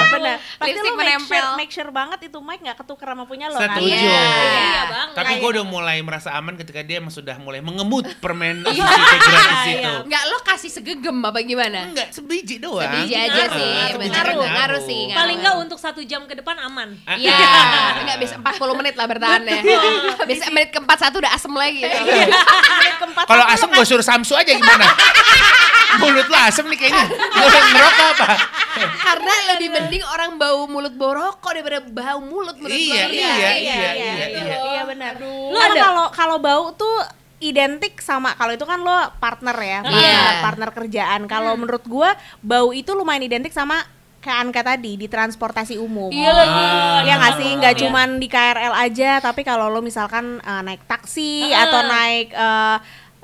benar. 0.10 0.36
Pasti 0.58 0.66
Lipstick 0.68 0.82
lo 0.84 0.98
make 0.98 1.06
sure, 1.06 1.22
menempel. 1.22 1.46
make 1.56 1.72
sure 1.72 1.92
banget 1.94 2.20
itu 2.24 2.38
mic 2.40 2.60
nggak 2.60 2.78
ketukar 2.82 3.08
sama 3.08 3.24
punya 3.24 3.46
lo 3.46 3.56
kan. 3.56 3.78
Setuju. 3.78 3.94
Iya. 3.94 4.26
Iya, 4.26 4.82
Bang. 4.90 5.10
Tapi 5.14 5.32
gue 5.38 5.50
udah 5.52 5.66
mulai 5.66 5.98
merasa 6.02 6.34
aman 6.34 6.58
ketika 6.58 6.82
dia 6.82 6.98
emang 6.98 7.14
sudah 7.14 7.38
mulai 7.38 7.62
mengemut 7.62 8.10
permen 8.18 8.66
Iya. 8.66 8.82
teh 8.82 9.20
gratis 9.22 9.62
Iya, 9.62 9.78
itu. 9.78 9.94
Enggak 10.04 10.24
lo 10.26 10.38
kasih 10.42 10.72
segegem 10.72 11.18
apa 11.22 11.40
gimana? 11.40 11.80
Enggak, 11.86 12.10
sebiji 12.10 12.58
doang. 12.58 12.82
Sebiji 12.82 13.14
aja 13.14 13.44
sih. 13.48 13.70
Ngaruh, 14.02 14.42
ngaruh. 14.42 14.82
sih. 14.82 15.02
Paling 15.12 15.38
nggak 15.38 15.56
untuk 15.60 15.78
satu 15.78 16.02
jam 16.02 16.26
ke 16.26 16.34
depan 16.34 16.58
aman. 16.60 16.98
Ah, 17.06 17.14
Iya, 17.16 17.35
ah. 17.44 18.00
enggak 18.00 18.18
bisa 18.22 18.36
40 18.40 18.80
menit 18.80 18.96
lah 18.96 19.08
bertahannya. 19.10 19.60
Biasanya 20.28 20.52
menit 20.56 20.70
keempat 20.72 20.98
satu 21.04 21.20
udah 21.20 21.32
asem 21.36 21.52
lagi. 21.52 21.84
Menit 21.84 22.96
keempat 23.02 23.24
Kalau 23.28 23.46
asem 23.50 23.68
gue 23.72 23.86
suruh 23.86 24.06
Samsu 24.06 24.34
aja 24.38 24.52
gimana? 24.52 24.86
Mulut 26.00 26.28
lo 26.28 26.38
asem 26.40 26.66
nih 26.68 26.78
kayaknya. 26.80 27.06
Gue 27.12 27.62
ngerokok 27.72 28.08
apa? 28.20 28.28
Karena 28.76 29.34
lebih 29.56 29.70
mending 29.72 30.04
orang 30.04 30.36
bau 30.36 30.68
mulut 30.68 30.94
bau 30.96 31.16
rokok 31.16 31.52
daripada 31.56 31.80
bau 31.88 32.20
mulut 32.20 32.56
menurut 32.60 32.76
Iya, 32.76 33.04
gua. 33.08 33.16
iya, 33.16 33.32
iya, 33.32 33.52
iya, 33.56 33.80
iya, 33.96 34.14
iya. 34.28 34.58
iya 34.60 34.82
benar. 34.84 35.14
Lu 35.24 35.56
kalau 35.80 36.06
kalau 36.12 36.38
bau 36.44 36.76
tuh 36.76 37.08
identik 37.40 38.00
sama 38.00 38.32
kalau 38.36 38.56
itu 38.56 38.64
kan 38.64 38.80
lo 38.80 39.12
partner 39.20 39.56
ya, 39.60 39.80
partner, 39.84 40.02
Iya. 40.04 40.24
partner 40.44 40.70
kerjaan. 40.76 41.22
Kalau 41.28 41.54
menurut 41.56 41.84
gua 41.88 42.16
bau 42.44 42.76
itu 42.76 42.92
lumayan 42.92 43.24
identik 43.28 43.56
sama 43.56 43.80
kayak 44.26 44.40
Anka 44.42 44.62
tadi 44.66 44.98
di 44.98 45.06
transportasi 45.06 45.78
umum. 45.78 46.10
Iya 46.10 46.32
lagi. 46.34 46.64
Ah. 46.66 47.00
Ya 47.04 47.14
nggak 47.16 47.34
sih, 47.38 47.50
nggak 47.54 47.74
Iya. 47.74 47.82
cuman 47.86 48.08
di 48.18 48.28
KRL 48.28 48.74
aja, 48.74 49.12
tapi 49.20 49.42
kalau 49.42 49.70
lo 49.70 49.80
misalkan 49.80 50.42
eh, 50.42 50.62
naik 50.64 50.82
taksi 50.84 51.46
Ah. 51.48 51.64
atau 51.64 51.82
naik 51.84 52.28
eh, 52.32 52.78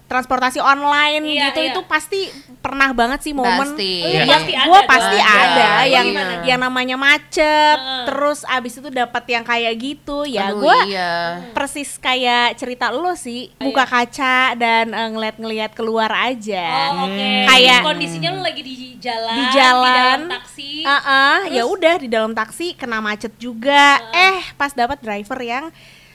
transportasi 0.05 0.59
online 0.59 1.23
Iya, 1.23 1.43
gitu, 1.47 1.59
iya. 1.61 1.71
itu 1.71 1.81
pasti 1.87 2.27
pernah 2.59 2.91
banget 2.91 3.23
sih 3.23 3.31
momen 3.31 3.63
Pasti. 3.63 4.03
Iya, 4.03 4.27
yang 4.27 4.43
pasti 4.43 4.51
gue 4.59 4.75
ada 4.75 4.83
pasti 4.85 5.17
ada, 5.17 5.39
Ada. 5.39 5.69
yang 5.87 6.07
Gimana? 6.11 6.33
yang 6.43 6.59
namanya 6.59 6.95
macet, 6.99 7.79
Heeh. 7.79 8.03
terus 8.03 8.43
abis 8.43 8.73
itu 8.75 8.91
dapat 8.91 9.23
yang 9.25 9.39
kayak 9.41 9.71
gitu, 9.73 10.27
ya 10.27 10.51
Aduh, 10.51 10.67
gue 10.67 10.77
iya. 10.91 11.39
persis 11.55 11.95
kayak 11.95 12.59
cerita 12.59 12.91
lo 12.91 13.15
sih, 13.15 13.55
buka 13.55 13.87
kaca 13.87 14.51
dan 14.53 14.91
eh, 14.91 15.09
ngeliat-ngeliat 15.09 15.71
keluar 15.71 16.11
aja. 16.11 16.91
Oh, 16.91 17.07
oke. 17.07 17.31
Kayak- 17.47 17.79
kondisinya 17.81 18.29
lu 18.35 18.43
lagi 18.43 18.61
di 18.61 18.99
jalan, 18.99 19.31
Di 19.33 19.43
jalan. 19.49 19.95
dalam 19.95 20.21
taksi. 20.29 20.70
Heeh, 20.85 21.37
Terus? 21.47 21.55
ya 21.57 21.63
udah 21.67 21.95
di 22.01 22.07
dalam 22.11 22.31
taksi 22.35 22.73
kena 22.75 22.99
macet 22.99 23.33
juga. 23.37 23.99
Eh, 24.11 24.41
pas 24.55 24.73
dapat 24.73 25.01
driver 25.01 25.39
yang 25.41 25.69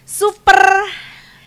super 0.06 0.86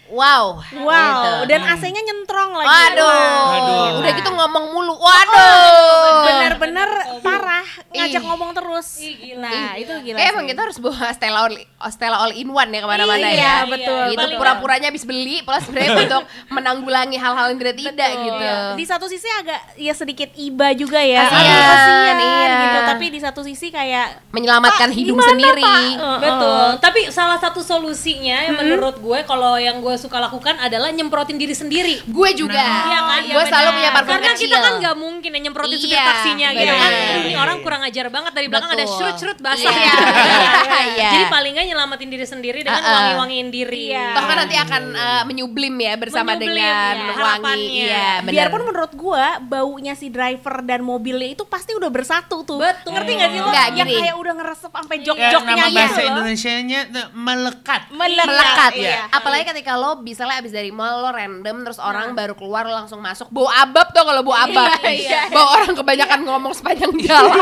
Wow. 0.09 0.59
wow 0.81 1.21
Gitu. 1.21 1.31
dan 1.53 1.61
AC-nya 1.65 2.01
nyentrong 2.01 2.51
lagi. 2.53 2.67
Waduh. 2.67 3.05
Waduh. 3.05 3.99
Udah 4.01 4.11
gitu 4.13 4.29
ngomong 4.29 4.65
mulu. 4.73 4.93
Waduh. 4.97 6.25
Bener-bener 6.25 6.89
parah 7.21 7.65
ngajak 7.89 8.21
Ih. 8.21 8.27
ngomong 8.27 8.51
terus. 8.53 8.87
Ih, 8.99 9.13
gila. 9.15 9.49
Nah, 9.49 9.71
itu 9.75 9.93
gila. 10.01 10.17
Kayak 10.17 10.29
emang 10.33 10.45
kita 10.45 10.61
harus 10.61 10.77
bawa 10.77 11.05
Stella 11.11 11.39
all, 11.45 11.53
Stella 11.89 12.17
all 12.19 12.33
in 12.33 12.47
one 12.47 12.69
ya 12.69 12.79
ke 12.79 12.87
mana-mana 12.87 13.27
Iya, 13.29 13.37
ya. 13.37 13.55
betul, 13.65 14.03
Itu 14.13 14.25
pura-puranya 14.35 14.87
habis 14.89 15.03
beli, 15.05 15.41
plus 15.41 15.63
sebenarnya 15.65 15.93
untuk 16.05 16.23
menanggulangi 16.49 17.17
hal-hal 17.17 17.45
yang 17.49 17.59
tidak 17.59 17.75
tidak 17.77 18.11
gitu. 18.15 18.45
Di 18.77 18.85
satu 18.85 19.05
sisi 19.05 19.27
agak 19.29 19.59
ya 19.75 19.93
sedikit 19.93 20.29
iba 20.35 20.73
juga 20.73 20.99
ya. 21.01 21.27
Kasian, 21.27 21.43
Aduh, 21.43 21.61
kasian 21.65 22.17
iya. 22.17 22.57
gitu. 22.59 22.79
Tapi 22.89 23.05
di 23.09 23.19
satu 23.19 23.41
sisi 23.43 23.67
kayak 23.69 24.07
Menyelamatkan 24.29 24.89
Pak, 24.89 24.97
hidung 24.97 25.17
gimana, 25.17 25.29
sendiri. 25.33 25.63
Pak? 25.65 26.17
Betul. 26.21 26.65
Tapi 26.79 26.99
salah 27.09 27.37
satu 27.37 27.59
solusinya 27.59 28.37
yang 28.45 28.55
menurut 28.57 28.95
gue 28.97 29.19
kalau 29.25 29.57
yang 29.57 29.81
gue 29.81 29.95
suka 29.99 30.17
lakukan 30.23 30.55
adalah 30.57 30.89
nyemprotin 30.89 31.35
diri 31.35 31.51
sendiri. 31.51 31.99
Gue 32.07 32.31
juga. 32.31 32.55
Iya 32.55 32.99
kan? 33.03 33.21
Gue 33.27 33.43
selalu 33.43 33.69
punya 33.75 33.91
parfum 33.91 34.11
Karena 34.15 34.31
kecil. 34.31 34.47
kita 34.47 34.57
kan 34.57 34.73
nggak 34.79 34.95
mungkin 34.95 35.29
ya 35.29 35.39
nyemprotin 35.43 35.77
supir 35.77 35.99
Iya, 35.99 36.05
taksinya 36.07 36.47
gitu 36.55 36.73
kan. 36.73 36.91
Ini 37.27 37.35
orang 37.35 37.57
kurang 37.59 37.81
ajar 37.83 38.05
banget 38.07 38.31
dari 38.31 38.47
belakang 38.47 38.71
ada 38.71 38.85
Betul. 38.87 38.95
serut-serut 38.95 39.37
basah. 39.43 39.67
Iya. 39.69 39.93
Iya. 40.79 41.09
Jadi 41.11 41.25
paling 41.27 41.51
nggak 41.55 41.67
nyelamatin 41.73 42.09
diri 42.09 42.25
sendiri 42.25 42.59
dengan 42.63 42.79
Uh-uh. 42.79 42.93
wangi-wangiin 42.95 43.49
diri. 43.51 43.91
Iya. 43.91 44.07
Toh 44.15 44.23
kan 44.23 44.37
nanti 44.39 44.55
akan 44.55 44.83
uh, 44.95 45.23
menyublim 45.27 45.75
ya 45.79 45.93
bersama 45.99 46.33
Menyublim, 46.35 46.55
dengan 46.55 46.93
ya, 46.95 47.15
wangi. 47.19 47.63
Iya, 47.83 48.09
benar. 48.23 48.31
biarpun 48.33 48.61
menurut 48.67 48.93
gua 48.95 49.27
baunya 49.41 49.93
si 49.93 50.07
driver 50.07 50.55
dan 50.63 50.79
mobilnya 50.81 51.29
itu 51.35 51.43
pasti 51.43 51.75
udah 51.75 51.89
bersatu 51.91 52.43
tuh. 52.47 52.59
Betul. 52.61 52.95
Ngerti 52.95 53.11
gak 53.17 53.29
sih 53.29 53.39
lo? 53.39 53.47
Enggak, 53.49 53.67
yang 53.75 53.89
kayak 53.89 54.15
udah 54.17 54.33
ngeresep 54.39 54.71
sampai 54.71 54.97
Ya, 54.99 55.05
jok-joknya 55.07 55.53
nama 55.55 55.67
gitu 55.67 55.77
bahasa. 55.79 56.01
Indonesianya 56.05 56.79
melekat. 57.15 57.81
melekat 57.91 58.71
Iya. 58.75 58.89
ya. 58.89 59.01
Apalagi 59.15 59.43
ketika 59.49 59.73
lo 59.79 59.99
misalnya 59.99 60.37
abis 60.39 60.51
dari 60.53 60.69
mall 60.69 61.01
lo 61.01 61.09
random 61.09 61.55
terus 61.65 61.79
orang 61.81 62.13
baru 62.13 62.33
keluar 62.37 62.67
lo 62.67 62.75
langsung 62.75 62.99
masuk 63.01 63.27
bau 63.33 63.49
abab 63.49 63.89
tuh 63.91 64.03
kalau 64.05 64.21
bau 64.21 64.37
abab. 64.37 64.69
Iya, 64.85 64.91
iya. 64.93 65.21
Bau 65.33 65.47
orang 65.55 65.73
kebanyakan 65.73 66.19
ngomong 66.25 66.53
sepanjang 66.53 66.93
jalan. 67.03 67.35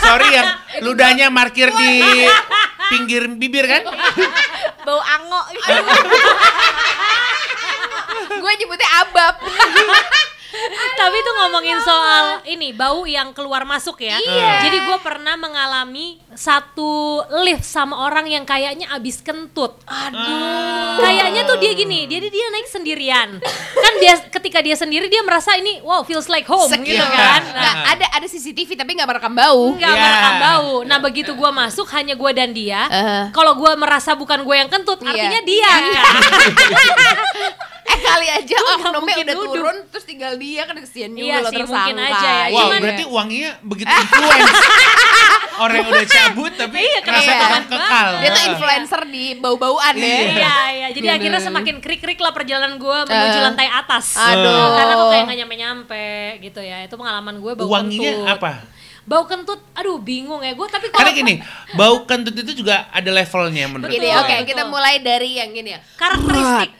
Sorry 0.00 0.28
yang 0.32 0.48
ludahnya 0.86 1.26
markir 1.28 1.68
di 1.74 1.89
pinggir 2.90 3.22
bibir 3.38 3.64
kan? 3.66 3.82
Bau 4.84 5.00
ango 5.00 5.42
gitu. 5.54 5.70
Gue 8.40 8.52
nyebutnya 8.58 8.88
abab. 9.06 9.34
Tapi 11.00 11.16
tuh 11.22 11.34
ngomongin 11.38 11.78
soal 11.80 12.24
ini 12.44 12.74
bau 12.74 13.06
yang 13.06 13.30
keluar 13.30 13.62
masuk 13.62 14.02
ya. 14.02 14.18
Iya. 14.18 14.66
Jadi 14.66 14.78
gue 14.82 14.98
pernah 15.00 15.34
mengalami 15.34 16.18
satu 16.34 17.22
lift 17.42 17.62
sama 17.62 18.06
orang 18.06 18.26
yang 18.26 18.42
kayaknya 18.42 18.90
abis 18.90 19.22
kentut. 19.22 19.78
Aduh. 19.86 20.98
Kayaknya 21.00 21.46
tuh 21.46 21.56
dia 21.58 21.72
gini, 21.72 22.04
jadi 22.04 22.26
dia 22.28 22.46
naik 22.50 22.68
sendirian. 22.68 23.28
Kan 23.74 23.92
dia 23.98 24.14
ketika 24.28 24.58
dia 24.60 24.74
sendiri 24.74 25.06
dia 25.06 25.22
merasa 25.22 25.54
ini 25.54 25.80
wow 25.80 26.02
feels 26.02 26.26
like 26.26 26.44
home 26.44 26.68
Secure. 26.68 26.84
gitu 26.84 27.06
kan. 27.06 27.40
Nggak, 27.40 27.74
ada 27.96 28.06
ada 28.20 28.26
CCTV 28.26 28.74
tapi 28.74 28.98
nggak 28.98 29.08
merekam 29.08 29.32
bau. 29.32 29.74
Enggak 29.74 29.94
Iya. 29.94 30.02
merekam 30.02 30.34
bau. 30.38 30.72
Nah 30.84 30.98
begitu 30.98 31.30
gue 31.32 31.50
masuk 31.50 31.86
hanya 31.94 32.14
gue 32.14 32.30
dan 32.34 32.50
dia. 32.50 32.82
Uh-huh. 32.86 33.24
Kalau 33.32 33.54
gue 33.56 33.72
merasa 33.78 34.12
bukan 34.12 34.42
gue 34.42 34.56
yang 34.56 34.68
kentut, 34.68 34.98
Iya. 35.00 35.08
artinya 35.08 35.40
dia. 35.42 35.70
kan? 35.70 35.82
Eh 37.90 37.98
kali 38.00 38.26
aja 38.28 38.56
oknumnya 38.72 38.94
mungkin 38.96 39.24
udah 39.24 39.34
nuduh. 39.34 39.50
turun 39.52 39.76
terus 39.88 40.04
tinggal 40.04 40.32
dia 40.36 40.62
kan 40.62 40.76
kesian 40.76 41.10
juga 41.10 41.26
Iya 41.26 41.36
lo 41.36 41.48
sih, 41.48 41.56
tersangka. 41.56 41.74
mungkin 41.80 41.96
aja 42.00 42.28
ya. 42.30 42.44
Wow, 42.46 42.58
Cuman- 42.62 42.80
berarti 42.80 43.04
wanginya 43.04 43.50
begitu 43.60 43.90
influence. 44.00 44.60
Orang 45.52 45.74
yang 45.76 45.88
udah 45.88 46.06
cabut 46.06 46.52
tapi 46.54 46.78
rasa 47.04 47.20
iya. 47.26 47.60
kekal. 47.62 48.08
Dia 48.16 48.30
tuh 48.30 48.44
influencer 48.48 49.00
di 49.06 49.24
bau-bauan 49.36 49.92
ya. 49.92 50.06
Iya, 50.24 50.56
iya. 50.72 50.88
Jadi 50.90 51.06
akhirnya 51.10 51.40
semakin 51.42 51.76
krik-krik 51.78 52.16
lah 52.16 52.30
perjalanan 52.30 52.76
gue 52.76 52.98
menuju 53.04 53.36
Eh. 53.36 53.44
lantai 53.44 53.68
atas. 53.68 54.16
Aduh. 54.16 54.72
Karena 54.72 54.94
tuh 54.94 55.06
kayak 55.08 55.24
nggak 55.26 55.38
nyampe-nyampe 55.38 56.06
gitu 56.40 56.60
ya. 56.60 56.80
Itu 56.80 56.94
pengalaman 56.94 57.38
gue 57.38 57.52
bau 57.54 57.68
Wanginya 57.68 58.08
kentut. 58.14 58.30
apa? 58.30 58.52
Bau 59.02 59.24
kentut, 59.24 59.58
aduh 59.74 59.98
bingung 59.98 60.38
ya 60.38 60.54
gue. 60.54 60.66
Tapi 60.66 60.86
kalau 60.86 61.02
Karena 61.02 61.12
gini, 61.12 61.34
bau 61.72 62.04
kentut 62.04 62.36
itu 62.36 62.52
juga 62.54 62.86
ada 62.88 63.10
levelnya 63.10 63.66
menurut 63.66 63.90
Gini, 63.90 64.06
gue. 64.06 64.14
oke 64.14 64.28
Betul. 64.30 64.46
kita 64.46 64.62
mulai 64.64 64.94
dari 65.00 65.34
yang 65.34 65.50
gini 65.50 65.72
ya. 65.72 65.80
karakteristik. 65.94 66.70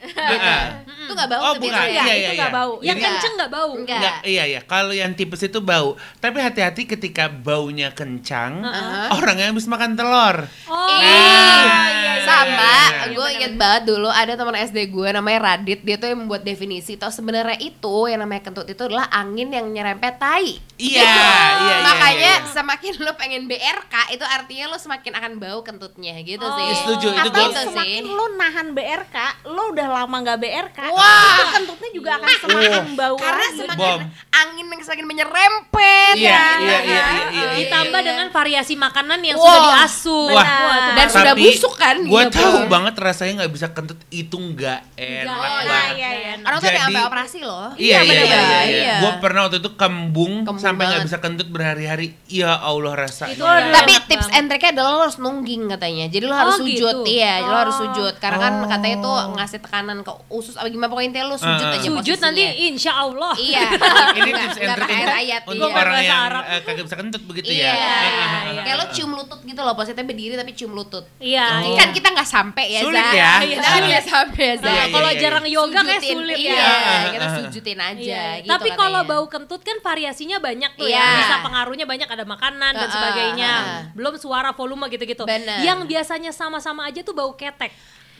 Itu 1.10 1.16
nggak 1.16 1.26
bau 1.28 1.40
Oh, 1.40 1.52
tapi 1.52 1.62
bukan. 1.64 1.74
itu 1.76 1.90
ya. 1.90 1.90
Iya, 2.00 2.14
itu 2.14 2.22
iya, 2.22 2.30
nggak 2.32 2.46
iya. 2.46 2.56
bau. 2.56 2.72
Yang 2.78 2.86
Enggak. 2.92 3.10
kenceng 3.10 3.34
nggak 3.34 3.50
bau. 3.50 3.70
Enggak. 3.72 3.98
Enggak, 3.98 4.16
iya 4.24 4.44
ya. 4.46 4.60
Kalau 4.62 4.92
yang 4.92 5.12
tipes 5.12 5.42
itu 5.42 5.58
bau. 5.60 5.88
Tapi 6.16 6.38
hati-hati 6.38 6.82
ketika 6.86 7.24
baunya 7.28 7.88
kencang, 7.90 8.52
Uh-uh. 8.60 9.16
orang 9.16 9.36
yang 9.36 9.48
habis 9.50 9.66
makan 9.66 9.92
telur. 9.92 10.36
Oh, 10.64 10.86
Ih, 10.88 11.02
iya, 11.02 11.82
iya, 11.90 12.14
sama. 12.22 12.72
iya. 12.86 12.98
gue 13.10 13.28
inget 13.32 13.54
banget 13.56 13.82
dulu 13.86 14.06
ada 14.08 14.32
teman 14.32 14.54
SD 14.54 14.86
gue 14.88 15.08
namanya 15.10 15.38
Radit 15.52 15.82
dia 15.82 15.96
tuh 15.96 16.06
yang 16.06 16.20
membuat 16.20 16.42
definisi 16.42 16.94
tau 16.94 17.10
sebenarnya 17.10 17.58
itu 17.58 18.06
yang 18.06 18.20
namanya 18.20 18.44
kentut 18.44 18.64
itu 18.64 18.78
adalah 18.80 19.10
angin 19.10 19.50
yang 19.50 19.66
nyerempet 19.66 20.14
tai 20.16 20.62
Iya, 20.76 20.96
iya, 20.96 21.28
iya, 21.60 21.74
makanya 21.82 22.32
iya. 22.38 22.46
semakin 22.46 22.92
lo 22.98 23.12
pengen 23.14 23.44
BRK 23.44 23.94
itu 24.10 24.22
artinya 24.22 24.64
lo 24.66 24.78
semakin 24.78 25.12
akan 25.12 25.32
bau 25.36 25.60
kentutnya 25.60 26.16
gitu 26.22 26.40
Oh. 26.40 26.54
sih 26.54 26.72
setuju. 26.74 27.06
Itu 27.12 27.20
Atau 27.20 27.34
gua- 27.34 27.48
Gitu 27.50 27.60
semakin 27.68 28.02
sih. 28.02 28.08
lo 28.10 28.24
nahan 28.32 28.68
BRK, 28.70 29.16
lo 29.46 29.62
udah 29.68 29.88
lama 29.90 30.16
nggak 30.18 30.38
BRK, 30.38 30.78
Wah. 31.00 31.32
itu 31.32 31.44
kentutnya 31.50 31.90
juga 31.90 32.10
akan 32.14 32.28
semakin 32.38 32.84
bau 32.94 33.16
karena 33.16 33.40
lagi. 33.42 33.58
semakin 33.58 33.78
Bom. 33.80 34.00
angin 34.30 34.66
yang 34.66 34.82
semakin 34.82 35.06
menyerempet 35.06 36.12
Iya, 36.12 36.26
ya. 36.26 36.42
iya, 36.58 36.58
iya, 36.58 36.78
iya, 36.82 37.02
iya. 37.30 37.44
Ditambah 37.56 38.00
dengan 38.00 38.26
variasi 38.28 38.74
makanan 38.74 39.20
yang 39.20 39.36
Wah. 39.36 39.44
sudah 39.46 39.60
diasuh. 39.70 40.26
Wah. 40.30 40.44
tuh 40.44 40.92
Dan 40.92 41.06
baru. 41.06 41.14
sudah 41.14 41.34
busuk 41.36 41.74
kan, 41.74 41.96
Gue 42.00 42.20
iya, 42.20 42.30
tahu 42.30 42.56
Bro. 42.56 42.68
banget 42.68 42.94
rasanya 42.96 43.32
nggak 43.40 43.52
bisa 43.52 43.66
kentut 43.70 44.00
itu 44.08 44.36
nggak 44.36 44.80
enak 44.92 45.28
enak, 45.30 45.84
iya, 45.90 46.08
iya. 46.10 46.10
enak. 46.34 46.44
Orang 46.44 46.58
tuh 46.58 46.70
sampai 46.70 47.02
operasi 47.02 47.38
loh. 47.40 47.68
Iya 47.74 47.98
iya 48.00 48.20
iya, 48.20 48.38
iya, 48.38 48.60
Iya. 48.62 48.94
Gue 49.00 49.12
pernah 49.18 49.40
waktu 49.42 49.58
itu 49.58 49.70
kembung, 49.74 50.32
Kembung 50.42 50.58
sampai 50.58 50.84
nggak 50.86 51.04
bisa 51.04 51.18
kentut 51.18 51.48
berhari-hari. 51.48 52.12
Ya 52.26 52.54
Allah 52.54 52.94
rasanya. 52.94 53.32
Itu 53.32 53.44
Tapi 53.44 53.92
enak 53.92 54.04
tips 54.06 54.28
and 54.32 54.46
triknya 54.46 54.70
adalah 54.72 54.90
lo 54.92 55.02
harus 55.04 55.18
nungging 55.18 55.62
katanya. 55.68 56.04
Jadi 56.06 56.24
lo 56.24 56.34
harus 56.34 56.48
Oh, 56.52 56.60
sujud, 56.60 56.96
gitu. 56.96 57.08
iya, 57.08 57.40
lo 57.42 57.54
harus 57.56 57.72
Oh. 57.72 57.80
sujud. 57.84 58.14
Karena 58.18 58.38
kan 58.40 58.52
Oh. 58.56 58.66
katanya 58.66 58.96
itu 58.96 59.10
ngasih 59.32 59.58
tekanan 59.60 59.98
ke 60.00 60.12
usus 60.28 60.54
apa 60.54 60.66
gimana 60.66 60.89
pokoknya 60.90 61.08
intinya 61.08 61.26
lo 61.26 61.36
sujud 61.36 61.48
Ah. 61.62 61.70
aja 61.70 61.80
Sujud 61.80 61.96
posisinya. 61.96 62.26
nanti 62.26 62.42
insya 62.66 62.92
Allah. 62.94 63.32
Iya. 63.32 63.62
Ini 64.18 64.30
tips 64.32 64.58
and 64.58 64.70
trick 64.74 64.90
untuk, 64.90 65.14
ayat. 65.16 65.42
untuk 65.44 65.68
iya. 65.68 65.78
orang 65.78 65.94
yang 66.00 66.20
Arab. 66.20 66.42
eh, 66.44 66.60
kagak 66.60 66.84
bisa 66.84 66.96
kentut 66.96 67.22
begitu 67.24 67.50
Iya. 67.50 67.62
ya. 67.62 67.70
Ah, 67.70 67.80
ah, 67.80 68.02
ah, 68.02 68.40
ah, 68.50 68.62
Kayak 68.62 68.76
lo 68.76 68.82
ah. 68.82 68.90
cium 68.90 69.10
lutut 69.12 69.40
gitu 69.40 69.60
loh, 69.60 69.72
posisinya 69.72 70.02
berdiri 70.02 70.34
tapi 70.34 70.52
cium 70.52 70.72
lutut. 70.72 71.04
Iya, 71.16 71.46
Oh. 71.46 71.60
iya. 71.64 71.78
Kan 71.78 71.88
kita 71.90 72.08
nggak 72.10 72.28
sampai 72.28 72.66
ya, 72.68 72.80
Sulit 72.82 72.98
Za. 73.00 73.12
ya. 73.12 73.32
Kita 73.40 73.68
kan 73.68 73.82
nggak 73.86 74.04
sampai 74.04 74.42
ya, 74.42 74.54
Za. 74.56 74.68
Iya, 74.68 74.84
kalau 74.88 75.06
iya, 75.06 75.14
iya. 75.14 75.22
jarang 75.22 75.46
yoga 75.46 75.80
kayak 75.80 76.02
sulit 76.02 76.36
iya, 76.36 76.52
ya. 76.52 76.70
Kita 77.10 77.26
sujudin 77.32 77.78
aja 77.78 78.02
Iya. 78.02 78.24
gitu 78.40 78.50
Tapi 78.50 78.68
kalau 78.72 79.00
bau 79.02 79.24
kentut 79.26 79.60
kan 79.60 79.76
variasinya 79.80 80.36
banyak 80.38 80.70
tuh 80.74 80.84
Iya. 80.84 80.98
ya. 80.98 81.18
Bisa 81.20 81.36
pengaruhnya 81.40 81.84
banyak 81.84 82.08
ada 82.08 82.24
makanan 82.24 82.72
dan 82.74 82.88
sebagainya. 82.88 83.52
Belum 83.92 84.14
suara 84.16 84.50
volume 84.50 84.88
gitu-gitu. 84.88 85.24
Yang 85.60 85.78
biasanya 85.86 86.30
sama-sama 86.30 86.84
aja 86.84 87.00
tuh 87.00 87.12
bau 87.12 87.32
ketek. 87.32 87.70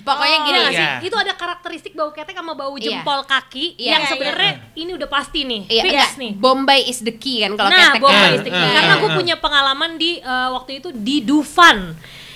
Pokoknya 0.01 0.29
Iya 0.33 0.45
gini, 0.45 0.59
nggak 0.59 0.73
sih? 0.73 0.81
Iya. 0.81 0.93
Itu 1.03 1.17
ada 1.17 1.33
karakteristik 1.33 1.93
bau 1.93 2.11
ketek 2.11 2.33
sama 2.33 2.53
bau 2.53 2.75
Iya. 2.75 2.85
jempol 2.99 3.21
kaki 3.23 3.77
Iya. 3.77 3.91
yang 3.91 4.03
Iya, 4.03 4.11
sebenarnya 4.11 4.53
ini 4.75 4.91
udah 4.95 5.09
pasti 5.09 5.41
nih, 5.43 5.63
Iya, 5.67 5.83
fix 5.83 5.93
enggak, 5.93 6.13
nih. 6.17 6.33
Bombay 6.35 6.81
is 6.85 7.01
the 7.01 7.13
key 7.13 7.41
kan 7.41 7.53
kalau 7.55 7.69
nah, 7.69 7.91
ketek 7.91 8.01
bau 8.01 8.11
kan. 8.11 8.31
mistik. 8.33 8.53
Eh, 8.53 8.61
Karena 8.71 8.93
eh, 8.93 8.99
gue 8.99 9.11
punya 9.15 9.37
pengalaman 9.37 9.91
di 9.95 10.11
eh, 10.17 10.49
waktu 10.51 10.71
itu 10.79 10.89
di 10.91 11.17
Dufan. 11.21 11.79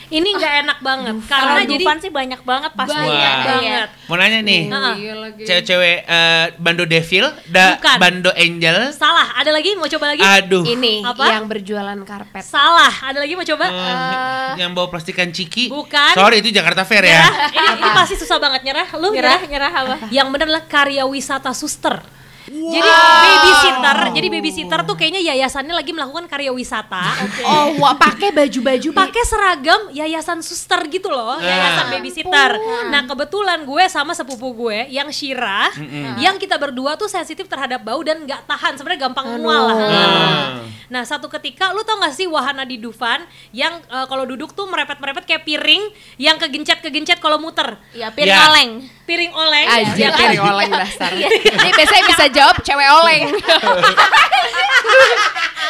Ini 0.07 0.29
nggak 0.31 0.55
enak 0.63 0.79
banget 0.81 1.15
Kalau 1.25 1.55
karena 1.55 1.61
jadi 1.65 1.81
Dufan 1.81 1.99
sih 1.99 2.11
banyak 2.11 2.41
banget 2.41 2.73
pasti. 2.73 2.93
banyak 2.95 3.11
Wah. 3.33 3.45
banget. 3.47 3.89
Mau 4.05 4.17
nanya 4.17 4.41
nih. 4.41 4.63
Iya 4.67 5.15
lagi. 5.15 5.43
cewek-cewek 5.43 5.97
eh, 6.03 6.45
bando 6.57 6.85
devil, 6.85 7.25
da, 7.47 7.77
Bukan. 7.77 7.97
bando 7.97 8.31
angel. 8.35 8.79
Salah, 8.91 9.33
ada 9.35 9.51
lagi 9.51 9.73
mau 9.75 9.87
coba 9.87 10.05
lagi? 10.11 10.23
Aduh. 10.23 10.63
Ini 10.63 10.95
Apa? 11.03 11.25
yang 11.31 11.45
berjualan 11.45 11.99
karpet. 12.03 12.45
Salah, 12.45 12.93
ada 13.01 13.19
lagi 13.19 13.33
mau 13.33 13.45
coba? 13.45 13.65
Eh, 13.67 14.51
yang 14.59 14.71
bawa 14.73 14.89
plastikan 14.89 15.29
ciki. 15.29 15.69
Bukan. 15.69 16.13
Sorry 16.13 16.39
itu 16.39 16.51
Jakarta 16.51 16.83
Fair 16.83 17.03
ya. 17.03 17.21
Nyerah. 17.21 17.35
Ini, 17.51 17.69
ini 17.79 17.91
pasti 17.93 18.15
susah 18.17 18.37
banget 18.37 18.61
nyerah. 18.63 18.89
Lu 18.95 19.09
Nyerah, 19.11 19.41
nyerah? 19.43 19.71
nyerah 19.71 19.73
apa? 19.73 19.97
Yang 20.09 20.27
benar 20.29 20.45
adalah 20.45 20.65
karya 20.65 21.05
wisata 21.05 21.51
suster. 21.51 21.97
Jadi 22.45 22.91
babysitter, 23.25 23.99
jadi 24.13 24.27
babysitter 24.29 24.81
tuh 24.85 24.95
kayaknya 24.95 25.23
yayasannya 25.33 25.73
lagi 25.73 25.97
melakukan 25.97 26.29
karya 26.29 26.53
wisata. 26.53 27.17
Oh, 27.41 27.81
wah 27.81 27.97
pakai 27.97 28.31
baju-baju 28.31 28.93
Pakai 28.93 29.25
seragam 29.25 29.89
yayasan 29.91 30.45
suster 30.45 30.77
gitu 30.89 31.09
loh, 31.09 31.41
yayasan 31.41 31.89
babysitter. 31.89 32.51
Nah, 32.89 33.03
kebetulan 33.09 33.65
gue 33.65 33.85
sama 33.89 34.13
sepupu 34.13 34.53
gue 34.53 34.93
yang 34.93 35.09
Shira, 35.09 35.73
yang 36.21 36.37
kita 36.37 36.61
berdua 36.61 36.95
tuh 36.95 37.09
sensitif 37.09 37.49
terhadap 37.49 37.81
bau 37.81 38.05
dan 38.05 38.25
nggak 38.25 38.45
tahan, 38.45 38.77
sebenarnya 38.77 39.01
gampang 39.09 39.27
mual 39.41 39.63
lah. 39.65 39.79
Hmm. 39.79 40.69
Nah, 40.93 41.03
satu 41.03 41.33
ketika 41.33 41.73
lu 41.73 41.81
tau 41.83 41.97
gak 41.97 42.13
sih 42.13 42.29
wahana 42.29 42.63
di 42.63 42.77
Dufan 42.77 43.25
yang 43.51 43.81
eh, 43.81 44.07
kalau 44.07 44.29
duduk 44.29 44.53
tuh 44.53 44.69
merepet-merepet 44.69 45.25
kayak 45.25 45.43
piring 45.43 45.81
yang 46.21 46.37
kegencet-kegencet 46.37 47.19
kalau 47.19 47.41
muter. 47.41 47.81
Ya 47.97 48.13
piring 48.13 48.31
Ya. 48.35 48.47
oleng. 48.53 48.73
Piring 49.05 49.33
oleng. 49.33 49.67
aja 49.69 49.93
ya 49.95 50.09
kan? 50.11 50.19
piring 50.19 50.41
oleng 50.43 50.71
dasar. 50.73 51.13
Ini 51.13 51.71
biasanya 51.71 52.05
bisa 52.09 52.25
jawab 52.33 52.57
cewek 52.61 52.89
oleng. 52.91 53.25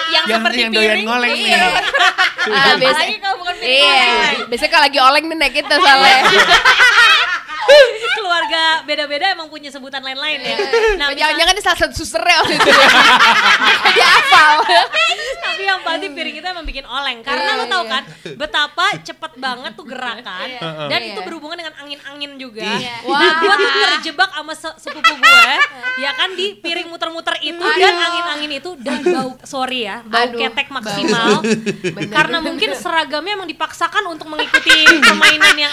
Yang, 0.04 0.24
Yang 0.30 0.38
seperti 0.38 0.58
yang 0.60 0.70
doyan 0.70 0.86
piring. 0.94 1.06
ngoleng 1.08 1.32
nih. 1.32 1.50
Iya. 1.50 1.64
Ah, 2.44 2.74
biasa, 2.76 3.00
Apalagi 3.02 3.16
kalau 3.18 3.36
bukan 3.40 3.54
piring 3.56 3.74
iya. 3.74 4.06
oleng. 4.06 4.46
Biasanya 4.46 4.70
kalau 4.70 4.84
lagi 4.86 4.98
oleng 5.00 5.24
nih 5.26 5.36
naik 5.36 5.54
itu 5.58 5.74
soalnya. 5.74 6.18
Keluarga 8.24 8.62
beda-beda 8.82 9.26
emang 9.30 9.46
punya 9.46 9.68
sebutan 9.68 10.00
lain-lain 10.00 10.40
ya. 10.40 10.56
Nah, 10.96 11.06
misal- 11.06 11.20
Jangan-jangan 11.20 11.52
dia 11.52 11.62
salah 11.62 11.78
satu 11.78 11.94
susternya 11.94 12.36
waktu 12.40 12.54
itu. 12.54 12.68
ya. 12.68 12.88
Dia 13.94 14.06
hafal. 14.10 14.54
tapi 15.44 15.62
yang 15.62 15.80
pasti 15.80 16.06
piring 16.08 16.34
itu 16.34 16.46
emang 16.46 16.64
bikin 16.64 16.82
oleng 16.82 17.20
karena 17.20 17.46
Iya, 17.46 17.54
lo 17.54 17.64
tau 17.66 17.84
iya. 17.84 17.92
kan 17.92 18.02
betapa 18.34 18.86
cepet 18.98 19.32
banget 19.36 19.72
tuh 19.72 19.86
gerakan 19.86 20.48
dan 20.88 20.98
Iya. 20.98 21.14
itu 21.14 21.20
berhubungan 21.22 21.54
dengan 21.54 21.74
angin-angin 21.78 22.30
juga. 22.36 22.64
Iya. 22.64 23.04
Nah, 23.04 23.12
Wah. 23.12 23.34
gue 23.38 23.54
tuh 23.54 23.70
terjebak 23.94 24.30
sama 24.32 24.52
se- 24.52 24.78
sepupu 24.80 25.14
gue 25.14 25.46
ya 25.96 26.10
kan 26.12 26.32
di 26.32 26.56
piring 26.56 26.88
muter-muter 26.88 27.36
itu 27.40 27.60
dan 27.60 27.94
angin-angin 27.94 28.50
itu 28.52 28.70
dan 28.78 28.98
bau 29.04 29.30
sorry 29.44 29.84
ya 29.84 30.02
bau 30.02 30.26
Aduh, 30.26 30.40
ketek 30.40 30.68
maksimal 30.68 31.38
karena 32.16 32.38
mungkin 32.40 32.70
seragamnya 32.74 33.32
emang 33.34 33.46
dipaksakan 33.46 34.04
untuk 34.08 34.26
mengikuti 34.26 34.74
yang 34.82 35.16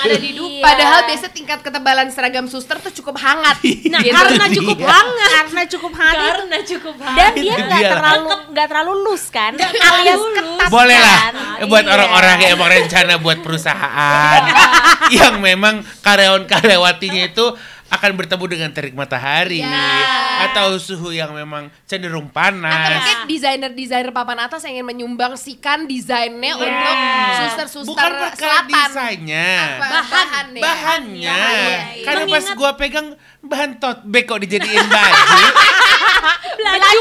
ada 0.03 0.17
di 0.17 0.31
Dupa. 0.31 0.63
Padahal 0.63 0.99
biasa 1.05 1.25
tingkat 1.29 1.59
ketebalan 1.59 2.07
seragam 2.07 2.45
suster 2.45 2.77
tuh 2.77 2.89
cukup 2.91 3.15
hangat. 3.17 3.57
Nah, 3.87 3.99
Gitu. 3.99 4.11
karena 4.11 4.45
cukup 4.47 4.77
Iya. 4.77 4.87
hangat. 4.89 5.29
Karena 5.31 5.63
cukup 5.67 5.91
hangat 5.93 6.17
itu 6.17 6.41
Karena 6.41 6.59
cukup 6.67 6.95
hangat. 6.97 7.17
dan 7.17 7.31
dia 7.35 7.55
nggak 7.57 7.81
terlalu 7.87 8.29
nggak 8.51 8.67
terlalu 8.67 8.91
loose 9.01 9.27
kan 9.29 9.51
Nggak 9.51 9.69
alias 9.71 9.87
terlalu 10.11 10.25
ketat 10.33 10.69
Boleh 10.69 10.97
lah 10.97 11.17
kan? 11.19 11.33
eh, 11.57 11.67
buat 11.67 11.83
Iya. 11.83 11.93
orang-orang 11.93 12.35
yang 12.37 12.51
emang 12.51 12.69
rencana 12.71 13.13
buat 13.17 13.39
perusahaan 13.39 14.41
yang 15.17 15.33
memang 15.39 15.75
karyawan-karyawatinya 16.01 17.23
itu 17.27 17.45
akan 17.91 18.11
bertemu 18.15 18.45
dengan 18.47 18.69
terik 18.71 18.95
matahari 18.95 19.59
Iya. 19.59 20.47
atau 20.47 20.73
suhu 20.75 21.11
yang 21.11 21.31
memang 21.31 21.67
cenderung 21.83 22.25
Atau 22.25 22.39
panas. 22.55 22.87
mungkin 22.97 23.17
desainer-desainer 23.27 24.09
papan 24.09 24.39
atas 24.41 24.63
yang 24.63 24.79
ingin 24.79 24.87
menyumbangsikan 24.87 25.85
desainnya 25.85 26.55
Iya. 26.55 26.63
untuk 26.63 26.95
suster-suster 27.37 27.91
Bukan 27.91 28.11
perkara 28.17 28.63
selatan. 28.63 28.71
desainnya? 28.87 29.51
Bahan. 29.77 29.91
Bahan 30.07 30.47
ya? 30.49 30.61
bahannya. 30.61 30.61
Bahan, 30.63 31.03
iya, 31.11 31.35
iya. 31.67 31.79
Karena 32.01 32.23
pas 32.23 32.31
Mengingat- 32.39 32.55
gua 32.55 32.71
pegang 32.73 33.07
bahan 33.41 33.71
tote 33.77 34.01
bag 34.05 34.23
kok 34.23 34.39
dijadiin 34.39 34.87
baju. 34.87 35.43
Belaju, 36.21 36.99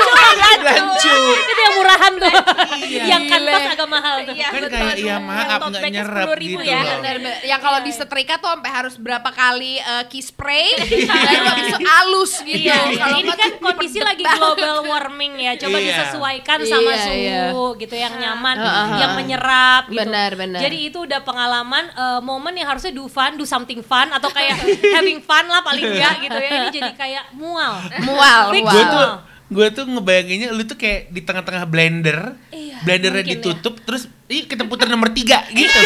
Belancu. 0.61 1.17
itu 1.31 1.61
yang 1.61 1.75
murahan 1.77 2.13
tuh. 2.17 2.33
Iya. 2.81 3.05
yang 3.07 3.23
kanvas 3.27 3.63
agak 3.71 3.89
mahal 3.89 4.15
tuh. 4.23 4.35
Iya, 4.35 4.49
kan 4.49 4.61
betul. 4.61 4.71
kayak 4.73 4.95
iya 4.95 5.09
Yang 5.11 5.23
maaf 5.23 5.61
nggak 5.63 5.91
nyerap 5.91 6.27
10.000 6.27 6.41
gitu 6.41 6.63
ya. 6.65 6.81
loh. 6.81 7.35
Yang 7.43 7.61
kalau 7.61 7.79
disetrika 7.81 8.35
tuh 8.39 8.49
sampai 8.51 8.71
harus 8.71 8.95
berapa 8.97 9.31
kali 9.31 9.75
eh, 9.77 10.05
key 10.09 10.23
spray 10.23 10.67
baru 11.07 11.45
habis 11.47 11.67
itu 11.69 11.79
halus 11.81 12.33
gitu. 12.43 12.63
Iya, 12.63 12.79
Kalau 12.97 13.17
ini 13.17 13.33
kan 13.33 13.51
kondisi 13.59 13.99
lagi 14.01 14.25
global 14.27 14.77
warming 14.85 15.33
ya. 15.39 15.53
Coba 15.57 15.77
Iya. 15.77 15.87
disesuaikan 15.87 16.59
sama 16.63 16.91
Iya, 16.91 17.13
iya. 17.13 17.41
suhu 17.51 17.77
gitu 17.77 17.95
yang 17.95 18.15
nyaman, 18.15 18.57
yang 18.97 19.13
menyerap 19.15 19.83
gitu. 19.87 20.01
Benar, 20.01 20.31
benar. 20.35 20.61
Jadi 20.61 20.79
itu 20.87 20.99
udah 21.01 21.21
pengalaman 21.21 21.85
eh, 21.91 22.21
momen 22.21 22.53
yang 22.55 22.69
harusnya 22.69 22.91
do 22.91 23.07
fun, 23.07 23.35
do 23.35 23.45
something 23.45 23.81
fun 23.81 24.09
atau 24.11 24.29
kayak 24.29 24.57
having 24.97 25.21
fun 25.21 25.45
lah 25.45 25.61
paling 25.61 25.85
enggak 25.85 26.15
gitu 26.23 26.39
ya. 26.39 26.51
Ini 26.51 26.69
jadi 26.71 26.91
kayak 26.95 27.25
mual. 27.33 27.81
Mual, 28.03 28.41
mual. 28.53 28.71
Gue 28.71 28.85
tuh 28.87 29.09
gue 29.51 29.67
tuh 29.71 29.85
ngebayanginnya 29.85 30.55
lu 30.55 30.63
tuh 30.63 30.79
kayak 30.79 31.11
di 31.11 31.21
tengah-tengah 31.21 31.67
blender, 31.67 32.19
Iya, 32.49 32.79
blendernya 32.81 33.23
ya. 33.23 33.31
ditutup, 33.35 33.83
terus 33.83 34.07
ih 34.31 34.47
kita 34.47 34.63
putar 34.65 34.87
nomor 34.87 35.11
tiga 35.11 35.43
gitu. 35.51 35.81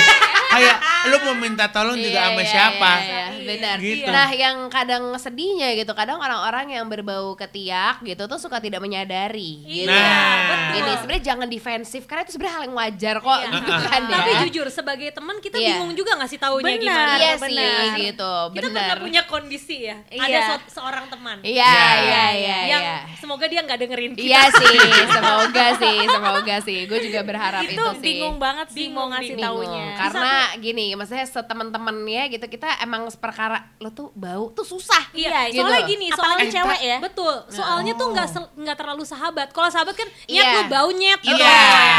kayak 0.46 0.76
lu 1.04 1.16
mau 1.20 1.34
minta 1.34 1.66
tolong 1.66 1.96
juga 1.96 2.14
Iya, 2.14 2.24
sama 2.24 2.38
iya, 2.38 2.46
siapa? 2.46 2.90
iya, 2.94 3.02
iya, 3.02 3.24
benar. 3.42 3.76
Gitu. 3.76 4.06
Nah, 4.06 4.28
yang 4.30 4.56
kadang 4.68 5.04
sedihnya 5.14 5.74
gitu, 5.74 5.90
kadang 5.92 6.16
orang-orang 6.16 6.70
yang 6.70 6.86
berbau 6.86 7.34
ketiak 7.34 7.98
gitu 8.00 8.24
tuh 8.24 8.38
suka 8.38 8.56
tidak 8.56 8.78
menyadari. 8.78 9.66
Gitu. 9.66 9.90
Betul. 9.90 10.78
Ini 10.78 10.90
sebenarnya 10.94 11.24
jangan 11.24 11.48
defensif 11.48 12.02
karena 12.04 12.22
itu 12.22 12.32
sebenarnya 12.32 12.54
hal 12.54 12.64
yang 12.64 12.76
wajar 12.76 13.16
kok 13.18 13.34
Iya. 13.36 13.50
gitu 13.50 13.72
kan 13.82 14.00
ya. 14.00 14.14
Tapi 14.14 14.30
jujur 14.46 14.66
sebagai 14.70 15.08
teman 15.10 15.36
kita 15.38 15.56
Iya. 15.56 15.66
bingung 15.74 15.92
juga 15.92 16.12
ngasih 16.14 16.38
taunya 16.38 16.64
Benar, 16.70 16.78
gimana. 16.78 17.12
Iya 17.16 17.32
benar. 17.34 17.50
sih 17.50 18.02
gitu, 18.06 18.32
Kita 18.46 18.62
benar. 18.64 18.78
pernah 18.86 18.96
punya 19.02 19.22
kondisi 19.24 19.76
ya. 19.82 19.96
Ada 20.06 20.22
Iya. 20.30 20.40
so- 20.46 20.68
seorang 20.72 21.04
teman. 21.08 21.36
Iya, 21.42 21.66
Ya. 21.66 21.82
iya, 21.98 22.24
iya, 22.32 22.58
yang 22.70 22.82
iya. 22.84 22.98
semoga 23.16 23.44
dia 23.44 23.60
nggak 23.60 23.78
dengerin 23.80 24.12
kita. 24.14 24.22
Iya 24.24 24.42
sih, 24.52 24.76
semoga 25.10 25.66
sih, 25.76 25.96
semoga 26.06 26.56
sih. 26.62 26.78
Gue 26.86 26.98
juga 27.02 27.20
berharap 27.22 27.60
itu, 27.60 27.74
itu 27.74 27.84
sih. 27.92 28.04
bingung 28.06 28.33
bingung 28.34 28.42
banget 28.42 28.66
sih 28.70 28.86
Bingung, 28.90 28.96
mau 28.98 29.06
ngasih 29.14 29.34
bingung. 29.38 29.62
taunya. 29.62 29.84
Karena 29.94 30.32
gini, 30.58 30.86
maksudnya 30.92 31.26
setemen-temennya 31.26 32.22
gitu 32.28 32.46
kita 32.48 32.68
emang 32.82 33.06
perkara 33.14 33.58
lo 33.78 33.90
tuh 33.90 34.10
bau 34.12 34.50
tuh 34.50 34.66
susah. 34.66 35.04
Iya, 35.14 35.48
gitu. 35.48 35.62
Soalnya 35.62 35.82
gini, 35.86 36.06
Apalagi 36.10 36.18
soalnya 36.18 36.46
cewek 36.50 36.80
ya. 36.82 36.96
Betul. 36.98 37.34
Soalnya 37.48 37.92
tuh 37.94 38.06
nggak 38.10 38.26
nggak 38.58 38.76
terlalu 38.76 39.04
sahabat. 39.06 39.48
Kalau 39.54 39.70
sahabat 39.70 39.94
kan 39.94 40.08
nyet 40.26 40.42
Iya. 40.42 40.50
lu 40.52 40.62
bau 40.66 40.90
nyet. 40.90 41.20
Iya. 41.22 41.30
gitu. 41.30 41.44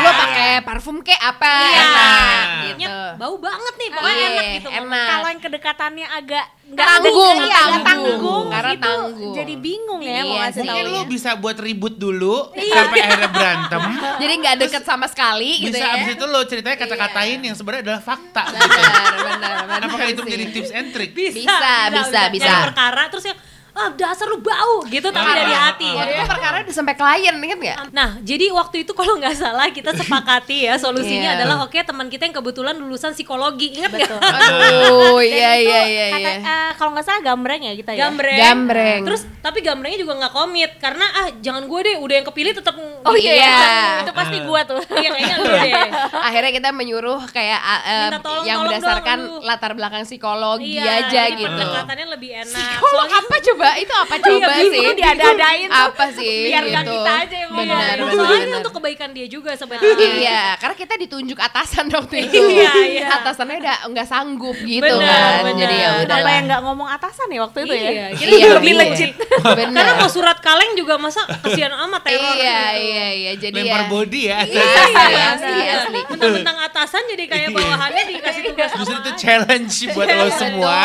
Lo 0.04 0.12
pakai 0.12 0.50
parfum 0.62 0.98
kayak 1.00 1.22
apa? 1.24 1.54
Iya. 1.56 1.80
Enak 1.80 2.46
gitu. 2.46 2.78
Nyet 2.84 2.96
bau 3.16 3.36
banget 3.40 3.74
nih, 3.76 3.90
pokoknya 3.90 4.16
Iya, 4.16 4.28
enak 4.28 4.46
gitu. 4.60 4.70
enak. 4.70 5.08
Kalau 5.08 5.28
yang 5.32 5.42
kedekatannya 5.42 6.08
agak 6.12 6.46
nggak 6.66 6.82
Tanggung, 6.98 7.38
iya, 7.40 7.62
tanggung. 7.62 7.86
tanggung, 7.86 8.46
Karena 8.50 8.72
itu 8.74 8.82
tanggung. 8.84 9.34
jadi 9.34 9.54
bingung 9.56 10.02
ya 10.02 10.12
mau 10.20 10.26
Iya 10.28 10.42
ngasih 10.42 10.56
sih. 10.56 10.66
Mungkin 10.66 10.86
lu 10.90 11.02
bisa 11.06 11.30
buat 11.36 11.58
ribut 11.58 11.94
dulu 11.96 12.36
sampai 12.52 13.00
akhirnya 13.00 13.30
berantem. 13.30 13.82
Jadi 14.22 14.34
nggak 14.36 14.56
deket 14.60 14.84
sama 14.84 15.06
sekali 15.06 15.62
gitu 15.62 15.72
bisa 15.72 15.86
ya. 15.86 15.94
abis 15.96 16.08
itu 16.12 16.26
lo 16.26 16.42
ceritanya 16.44 16.78
kata-katain 16.78 17.40
yang 17.40 17.54
sebenarnya 17.54 17.84
adalah 17.86 18.02
fakta. 18.02 18.44
gitu. 18.50 18.66
Benar, 18.66 19.14
benar, 19.30 19.56
benar. 19.62 19.80
Apakah 19.84 20.08
itu 20.08 20.22
menjadi 20.22 20.46
tips 20.52 20.72
and 20.72 20.88
trick? 20.90 21.10
Bisa, 21.14 21.58
bisa, 21.88 22.22
bisa. 22.28 22.44
Dari 22.44 22.64
perkara 22.66 23.02
terus 23.08 23.26
yang 23.26 23.38
ah 23.76 23.92
dasar 23.92 24.24
lu 24.26 24.40
bau 24.40 24.88
gitu 24.88 25.08
tapi 25.10 25.26
Ah. 25.26 25.36
dari 25.36 25.52
hati. 25.54 25.90
Waktu 25.92 26.14
itu 26.14 26.26
perkara 26.26 26.56
udah 26.64 26.72
sampai 26.74 26.96
klien, 26.96 27.36
inget 27.36 27.60
nggak? 27.60 27.78
Nah, 27.92 28.16
jadi 28.22 28.48
waktu 28.50 28.82
itu 28.82 28.92
kalau 28.92 29.20
nggak 29.20 29.36
salah 29.36 29.68
kita 29.68 29.92
sepakati 29.92 30.64
ya 30.64 30.80
solusinya 30.80 31.36
Iya. 31.36 31.38
adalah 31.38 31.56
oke 31.62 31.76
teman 31.76 32.08
kita 32.08 32.24
yang 32.24 32.36
kebetulan 32.36 32.74
lulusan 32.74 33.12
psikologi, 33.12 33.76
ingat 33.76 33.92
nggak? 33.92 34.16
Aduh, 34.16 35.20
Dan 35.20 35.28
iya 35.28 35.52
iya 35.56 35.80
iya. 35.84 36.06
kata, 36.10 36.30
iya. 36.30 36.40
eh, 36.40 36.70
kalau 36.76 36.96
nggak 36.96 37.04
salah 37.04 37.22
gambreng 37.22 37.62
ya 37.62 37.74
kita 37.76 37.92
ya. 37.92 38.00
Gambreng. 38.08 38.38
Gambreng. 38.38 39.02
Terus 39.04 39.22
tapi 39.40 39.60
gambrengnya 39.60 40.00
juga 40.00 40.14
nggak 40.18 40.34
komit 40.34 40.72
karena 40.80 41.06
ah 41.14 41.28
jangan 41.38 41.68
gue 41.68 41.80
deh, 41.82 41.96
udah 42.00 42.16
yang 42.16 42.26
kepilih 42.26 42.54
tetap 42.54 42.76
Oh 43.06 43.14
iya. 43.14 44.02
Itu 44.02 44.12
pasti 44.12 44.38
gua 44.42 44.64
tuh. 44.64 44.82
Iya 44.96 45.10
kayaknya 45.12 45.36
lu 45.36 45.46
deh. 45.46 45.74
Akhirnya 46.16 46.52
kita 46.52 46.70
menyuruh 46.72 47.20
kayak 47.30 47.60
uh, 47.60 48.10
tolong, 48.18 48.46
yang 48.48 48.64
tolong 48.64 48.72
berdasarkan 48.72 49.18
dong, 49.22 49.44
latar 49.44 49.72
belakang 49.76 50.04
psikologi 50.04 50.80
Iya, 50.80 51.06
aja 51.06 51.22
gitu. 51.30 51.46
Pendekatannya 51.46 52.08
lebih 52.10 52.30
enak. 52.42 52.56
Psikolog 52.56 53.06
Soalnya 53.06 53.20
apa 53.20 53.36
coba? 53.44 53.65
Itu 53.76 53.94
apa 53.94 54.16
coba 54.16 54.32
Iya, 54.46 54.50
sih? 54.56 54.70
bingung 54.70 54.96
diada-adain 54.96 55.68
tuh. 55.68 55.86
Apa 55.86 56.06
sih? 56.12 56.38
Biar 56.46 56.64
gitu. 56.64 56.92
kita 56.92 57.12
aja 57.18 57.36
yang 57.36 57.50
ngomong. 57.50 57.66
Benar, 57.66 57.82
Iya, 57.86 57.96
benar, 57.98 58.16
soalnya 58.16 58.46
benar. 58.46 58.60
untuk 58.60 58.74
kebaikan 58.76 59.10
dia 59.12 59.28
juga 59.28 59.52
sebenarnya. 59.54 60.08
Iya, 60.16 60.42
karena 60.56 60.76
kita 60.76 60.94
ditunjuk 60.98 61.38
atasan 61.38 61.86
waktu 61.90 62.16
itu. 62.24 62.38
Iya, 62.38 62.72
iya. 62.86 63.08
Atasannya 63.16 63.58
udah 63.58 63.78
nggak 63.90 64.08
sanggup 64.08 64.58
gitu 64.60 64.84
Benar, 64.84 65.02
kan. 65.02 65.42
benar. 65.44 65.60
Jadi 65.60 65.76
ya 65.76 65.90
udah 65.96 66.04
Kenapa 66.16 66.30
yang 66.32 66.46
nggak 66.46 66.62
ngomong 66.62 66.88
atasan 66.90 67.28
ya 67.28 67.40
waktu 67.42 67.58
itu 67.62 67.74
ya? 67.74 67.90
Iya, 67.90 68.06
kita 68.14 68.36
Iya, 68.36 68.48
lebih 68.56 68.72
iya. 68.72 68.82
legit. 68.82 69.12
Benar. 69.42 69.76
Karena 69.76 69.94
mau 69.96 70.10
surat 70.10 70.38
kaleng 70.40 70.72
juga 70.74 70.96
masa 70.96 71.22
kesian 71.42 71.72
amat 71.72 72.02
teror 72.04 72.34
Iya, 72.36 72.60
gitu. 72.66 72.84
iya, 72.84 73.08
iya. 73.12 73.32
Jadi 73.36 73.60
Lempar 73.60 73.82
ya. 73.82 73.88
body 73.88 74.22
ya. 74.24 74.40
Iya, 74.46 74.64
Iya, 74.86 75.24
asli, 75.32 75.54
iya. 75.56 75.74
asli. 75.80 76.00
Mentang-mentang 76.06 76.58
atasan 76.62 77.04
jadi 77.08 77.24
kayak 77.26 77.50
bawahannya 77.52 78.04
dikasih 78.10 78.42
Justru 78.78 78.96
itu 78.98 79.12
challenge 79.18 79.74
buat 79.92 80.08
lo 80.08 80.28
semua. 80.32 80.78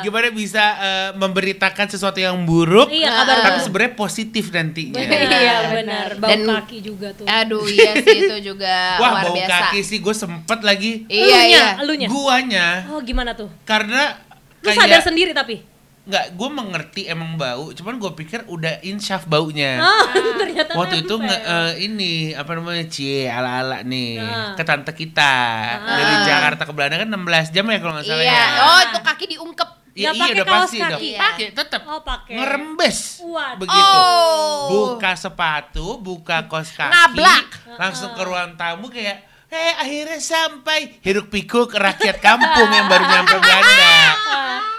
Gimana 0.00 0.28
bisa 0.28 0.64
eh, 0.76 1.08
memberitakan 1.14 1.86
sesuatu 1.86 2.16
yang 2.16 2.36
buruk, 2.42 2.88
Iya, 2.88 3.10
kabar 3.12 3.36
tapi 3.42 3.58
sebenarnya 3.60 3.92
positif 3.94 4.44
nantinya. 4.48 4.98
Iya, 4.98 5.56
benar. 5.72 6.08
Bau 6.16 6.28
Dan- 6.28 6.46
kaki 6.46 6.78
juga 6.80 7.08
tuh. 7.12 7.24
Aduh, 7.24 7.64
iya 7.64 7.92
sih 7.96 8.18
itu 8.24 8.36
juga 8.46 8.74
Wah 9.00 9.10
luar 9.12 9.24
bau 9.24 9.36
biasa. 9.36 9.54
kaki 9.68 9.80
sih 9.80 9.98
gue 9.98 10.14
sempet 10.14 10.58
lagi. 10.60 10.92
Iya, 11.06 11.22
Elunya, 11.22 11.40
iya. 11.46 11.66
elunya. 11.78 12.08
Guanya 12.08 12.68
Oh, 12.88 13.00
gimana 13.00 13.32
tuh? 13.32 13.48
karena 13.62 14.18
Lu 14.58 14.72
sadar 14.72 14.98
sendiri 15.00 15.30
tapi. 15.30 15.62
Nggak 16.06 16.26
gue 16.32 16.48
mengerti 16.48 17.02
emang 17.04 17.34
bau, 17.34 17.70
cuman 17.70 17.94
gue 17.96 18.12
pikir 18.16 18.46
udah 18.46 18.78
insyaf 18.80 19.24
baunya. 19.24 19.82
Oh, 19.82 20.06
ternyata 20.36 20.70
Waktu 20.72 21.02
itu 21.02 21.14
nge, 21.16 21.34
eh, 21.36 21.72
ini 21.82 22.12
apa 22.30 22.50
namanya 22.52 22.86
cie 22.86 23.26
ala 23.26 23.58
ala 23.58 23.78
nih 23.82 24.16
Nah. 24.16 24.54
ke 24.54 24.62
tante 24.62 24.92
kita 24.92 25.34
dari 25.82 26.14
Jakarta 26.22 26.62
ke 26.62 26.70
Belanda 26.70 26.96
kan 26.96 27.10
16 27.10 27.50
jam 27.50 27.66
ya 27.66 27.78
kalau 27.78 27.92
nggak 27.92 28.06
salah 28.06 28.22
Iya. 28.22 28.32
ya. 28.32 28.46
Oh, 28.62 28.80
itu 28.80 28.98
kaki 29.02 29.24
diungkep. 29.28 29.68
Iya, 29.92 30.06
Nggak 30.06 30.14
iya 30.14 30.22
pakai 30.22 30.34
udah 30.36 30.46
kaos 30.46 30.60
pasti 30.62 30.78
kaki. 30.78 31.08
pakai 31.16 31.46
tetap 31.50 31.80
Oh, 31.84 32.00
pakai. 32.00 32.34
ngerembes 32.36 32.98
Waduh. 33.18 33.58
begitu. 33.58 33.96
Oh. 33.98 34.60
Buka 34.68 35.10
sepatu, 35.12 35.86
buka 35.98 36.46
kos 36.46 36.70
kaki, 36.70 36.92
Ngablak. 36.92 37.48
langsung 37.74 38.12
ke 38.12 38.22
ruang 38.22 38.54
tamu 38.54 38.86
kayak 38.86 39.26
Eh 39.46 39.72
akhirnya 39.72 40.18
sampai 40.18 40.98
hiruk 41.00 41.30
pikuk 41.30 41.70
rakyat 41.70 42.18
kampung 42.18 42.66
yang 42.68 42.90
baru 42.90 43.06
nyampe 43.06 43.38
Belanda. 43.38 43.94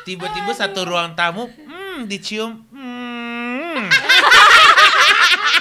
Tiba-tiba 0.08 0.52
satu 0.54 0.88
ruang 0.88 1.12
tamu, 1.14 1.52
hmm, 1.52 2.08
dicium, 2.08 2.64
hmm. 2.72 3.92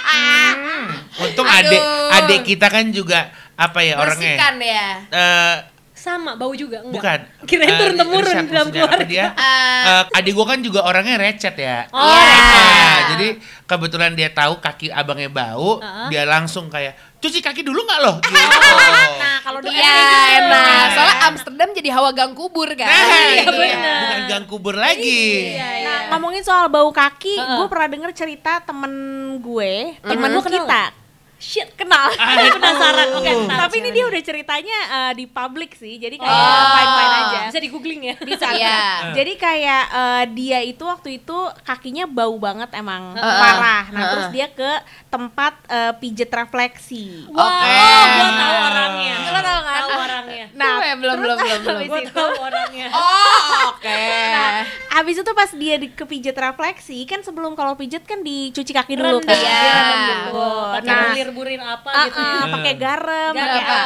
Hmm. 0.07 0.87
Untung 1.19 1.43
Aduh. 1.45 1.59
adik 1.59 1.83
adik 2.15 2.41
kita 2.47 2.67
kan 2.69 2.87
juga 2.89 3.27
apa 3.55 3.81
ya 3.81 3.99
orangnya? 3.99 4.37
Bersihkan 4.37 4.55
ya. 4.61 4.87
Eh, 5.09 5.57
sama 5.97 6.37
bau 6.37 6.53
juga 6.53 6.79
enggak? 6.79 6.93
bukan. 6.93 7.19
Kirain 7.43 7.67
Eh, 7.67 7.75
turun 7.75 7.97
temurun 7.97 8.37
dalam 8.47 8.69
keluarga. 8.71 9.03
dia? 9.03 9.27
Eh, 9.33 9.83
Eh, 9.89 10.03
adik 10.15 10.33
gua 10.33 10.47
kan 10.47 10.61
juga 10.61 10.85
orangnya 10.85 11.17
recet 11.17 11.57
ya. 11.57 11.89
Oh, 11.91 12.05
Iya. 12.05 12.39
Nah, 12.87 13.01
jadi 13.11 13.29
kebetulan 13.65 14.13
dia 14.13 14.31
tahu 14.31 14.61
kaki 14.61 14.93
abangnya 14.93 15.27
bau, 15.29 15.81
Heeh. 15.81 16.09
dia 16.09 16.23
langsung 16.23 16.69
kayak 16.69 16.95
cuci 17.19 17.41
kaki 17.41 17.63
dulu 17.63 17.81
nggak 17.81 18.01
loh? 18.01 18.17
Gitu. 18.27 18.35
Nah, 19.17 19.37
kalau 19.41 19.59
di 19.61 19.69
Iya, 19.69 19.97
enak. 20.39 20.87
Soalnya 20.93 21.17
Amsterdam 21.27 21.69
jadi 21.73 21.89
hawa 21.91 22.11
gang 22.11 22.33
kubur 22.33 22.69
kan. 22.73 22.87
Nah, 22.87 23.23
Iya, 23.27 23.43
itu 23.43 23.57
ya. 23.57 23.95
bukan 24.03 24.21
gang 24.27 24.45
kubur 24.47 24.75
lagi. 24.75 25.53
Iya, 25.53 25.69
iya. 25.77 25.95
Nah, 26.07 26.17
ngomongin 26.17 26.43
soal 26.43 26.67
bau 26.67 26.91
kaki, 26.91 27.35
Heeh. 27.35 27.57
gue 27.57 27.67
pernah 27.67 27.89
denger 27.89 28.11
cerita 28.13 28.61
temen 28.61 28.93
gue, 29.39 29.97
Temen 30.01 30.29
lu 30.29 30.41
kenal 30.41 30.67
kita. 30.67 30.83
Shit, 31.37 31.69
kenal. 31.75 32.09
Ah, 32.17 32.49
penasaran. 32.49 33.13
Oke, 33.13 33.29
ntar. 33.45 33.69
Tapi 33.69 33.77
ini 33.79 33.93
dia 33.93 34.05
udah 34.05 34.19
ceritanya 34.19 34.79
eh, 34.89 35.13
di 35.15 35.25
publik 35.27 35.73
sih, 35.73 35.97
jadi 35.97 36.17
kayak 36.17 36.33
Oh. 36.33 36.67
fine-fine 36.73 37.13
aja. 37.15 37.39
Bisa 37.47 37.61
di 37.61 37.69
googling 37.69 38.03
ya. 38.03 38.17
Bisa. 38.19 38.47
Iya. 38.49 38.79
Jadi 39.13 39.33
kayak 39.37 39.85
eh, 39.87 40.25
dia 40.33 40.59
itu 40.63 40.81
waktu 40.81 41.21
itu 41.21 41.37
kakinya 41.61 42.05
bau 42.05 42.33
banget 42.37 42.73
emang 42.73 43.13
Heeh. 43.13 43.37
parah. 43.37 43.85
Nah, 43.87 44.01
Heeh. 44.01 44.11
terus 44.11 44.29
dia 44.31 44.47
ke 44.49 44.71
tempat 45.07 45.53
eh, 45.67 45.93
pijet 45.99 46.31
refleksi. 46.31 47.29
Wow, 47.29 47.37
Oke. 47.43 47.69
gua 48.17 48.31
tahu 48.33 48.57
orangnya. 48.65 49.17
Lo 49.27 49.41
tahu 49.43 49.61
kan? 49.63 49.77
Tahu 49.77 49.91
orangnya. 49.99 50.47
Nah, 50.53 50.75
Eh, 50.79 50.95
belum, 50.95 51.17
belum, 51.19 51.37
belum, 51.37 51.61
belum. 51.63 51.81
Gua 51.85 51.99
itu 52.01 52.13
tahu 52.13 52.33
orangnya. 52.39 52.87
Oh, 52.91 53.77
oke. 53.77 54.01
Nah, 54.33 54.65
abis 54.97 55.17
itu 55.19 55.33
pas 55.33 55.51
dia 55.53 55.77
di, 55.77 55.89
ke 55.91 56.05
pijet 56.05 56.35
refleksi 56.35 57.05
kan 57.05 57.21
sebelum 57.21 57.53
kalau 57.53 57.77
pijet 57.77 58.03
kan 58.03 58.21
dicuci 58.21 58.73
kaki 58.73 58.97
dulu 58.97 59.21
kan. 59.21 59.37
Iya. 59.37 59.61
gitu. 60.07 60.49
Pakai 60.73 60.89
Nah, 60.89 61.13
bulir-bulir 61.27 61.61
apa 61.61 61.91
ah, 61.91 62.05
gitu 62.07 62.21
ya. 62.21 62.31
ah, 62.39 62.45
pakai 62.55 62.75
garam, 62.79 63.33
Garam, 63.35 63.47
pakai 63.47 63.63
apa? 63.63 63.79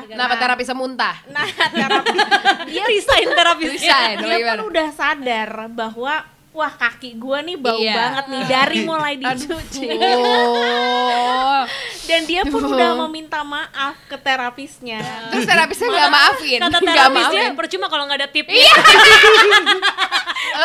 bener, 0.00 0.08
Kenapa 0.08 0.34
terapi 0.40 0.64
semuntah? 0.64 1.14
Nah, 1.28 1.46
terapi 1.52 2.16
Dia 2.72 2.84
resign 2.88 3.26
terapisnya. 3.32 3.76
Resign. 3.76 4.16
dia 4.24 4.36
pun 4.56 4.60
udah 4.72 4.88
sadar 4.92 5.50
bahwa 5.70 6.14
wah 6.56 6.70
kaki 6.70 7.14
gua 7.14 7.38
nih 7.38 7.54
bau 7.54 7.76
Iya. 7.76 7.92
banget 7.92 8.24
nih 8.26 8.42
dari 8.46 8.76
mulai 8.88 9.14
dicuci. 9.14 9.86
Oh. 9.92 11.62
Dan 12.08 12.22
dia 12.22 12.40
pun 12.42 12.62
udah 12.64 12.96
meminta 13.04 13.42
maaf 13.42 13.94
ke 14.06 14.14
terapisnya. 14.16 14.98
Terus 15.28 15.44
terapisnya 15.44 15.86
nggak 15.86 16.08
maafin, 16.08 16.58
Kata 16.58 16.78
terapisnya 16.80 17.42
maafin. 17.44 17.54
percuma 17.54 17.86
kalau 17.86 18.02
nggak 18.06 18.18
ada 18.18 18.28
tip. 18.30 18.46
Iya. 18.46 18.72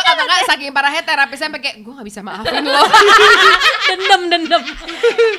Kata 0.02 0.22
nggak 0.22 0.42
saking 0.48 0.70
parahnya 0.72 1.02
terapisnya 1.02 1.50
sampai 1.50 1.60
kayak 1.60 1.76
gue 1.82 1.92
nggak 1.92 2.08
bisa 2.08 2.20
maafin 2.22 2.62
lo. 2.62 2.82
dendam 3.86 4.22
dendam. 4.30 4.62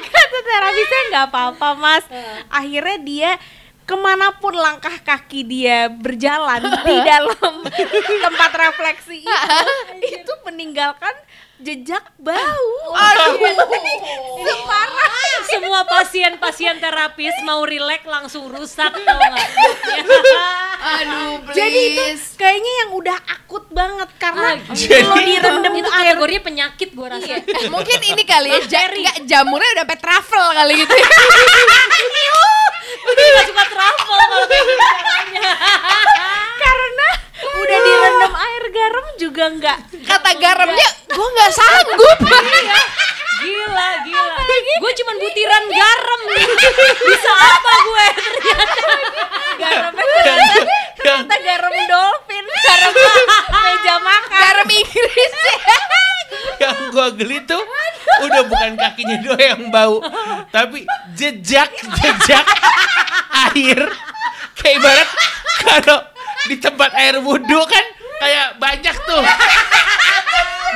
Kata 0.04 0.38
terapisnya 0.42 1.00
nggak 1.08 1.24
apa-apa 1.28 1.68
mas. 1.74 2.04
Akhirnya 2.48 2.96
dia 2.98 3.30
ke 3.92 3.96
mana 4.00 4.32
pun 4.40 4.56
langkah 4.56 4.96
kaki 5.04 5.44
dia 5.44 5.92
berjalan 5.92 6.64
di 6.64 6.96
dalam 7.12 7.60
tempat 8.24 8.50
refleksi 8.56 9.20
itu, 9.20 9.74
itu 10.00 10.32
meninggalkan 10.48 11.12
jejak 11.60 12.00
bau. 12.16 12.72
Aduh. 12.96 13.36
Separah. 14.48 15.12
Semua 15.52 15.84
pasien-pasien 15.84 16.80
terapis 16.80 17.36
mau 17.44 17.60
rileks 17.68 18.08
langsung 18.08 18.48
rusak 18.48 18.96
tau 18.96 19.20
nggak? 19.20 19.48
Aduh, 20.82 21.44
please. 21.44 21.56
Jadi 21.60 21.80
itu 21.92 22.04
kayaknya 22.40 22.72
yang 22.82 22.90
udah 22.96 23.18
akut 23.28 23.68
banget 23.68 24.08
karena 24.16 24.56
Ah, 24.56 24.74
kalau 24.74 25.20
direndam 25.20 25.74
itu 25.76 25.90
air 25.92 26.16
kategorinya 26.16 26.42
penyakit 26.42 26.88
gua 26.96 27.20
rasa. 27.20 27.44
Mungkin 27.68 27.98
ini 28.00 28.24
kali 28.24 28.48
ya, 28.48 28.58
ja, 28.64 28.80
nggak, 28.88 29.16
jamurnya 29.28 29.70
udah 29.76 29.84
sampai 29.84 29.98
travel 30.00 30.46
kali 30.56 30.72
gitu 30.80 30.94
ya. 33.02 33.10
Udah 33.10 33.24
nggak 33.26 33.46
suka 33.50 33.64
travel 33.66 34.18
kalau 34.22 34.46
kayak 34.46 34.66
caranya. 34.78 35.42
karena 36.62 37.08
udah 37.42 37.78
direndam 37.82 38.34
air 38.38 38.64
garam 38.70 39.06
juga 39.18 39.44
nggak 39.50 39.78
Kata 40.06 40.30
garamnya, 40.38 40.88
gue 41.08 41.26
nggak 41.34 41.52
sanggup. 41.52 42.18
Gila, 43.42 43.88
gila. 44.06 44.38
Gue 44.78 44.92
cuman 45.02 45.16
butiran 45.18 45.64
garam 45.66 46.20
nih. 46.30 46.46
Bisa 47.10 47.32
apa 47.34 47.72
gue 47.82 48.06
ternyata? 48.14 48.90
garamnya 49.52 50.04
ternyata 50.96 51.36
garam 51.42 51.74
dolphin 51.90 52.46
garam 52.46 52.92
meja 53.50 53.94
makan 53.98 54.40
Garam 54.42 54.68
Inggris. 54.70 55.32
Yang 56.62 56.78
gua 56.94 57.10
geli 57.10 57.42
tuh 57.42 57.62
udah 58.22 58.42
bukan 58.46 58.72
kakinya 58.78 59.16
doang 59.22 59.42
yang 59.42 59.62
bau, 59.74 59.98
tapi 60.54 60.86
jejak 61.18 61.70
jejak 61.98 62.46
air 63.50 63.80
kayak 64.54 64.74
ibarat 64.78 65.08
kalau 65.62 65.98
di 66.46 66.56
tempat 66.58 66.90
air 66.94 67.18
wudhu 67.18 67.60
kan 67.66 67.84
kayak 68.22 68.46
banyak 68.62 68.96
tuh. 69.06 69.22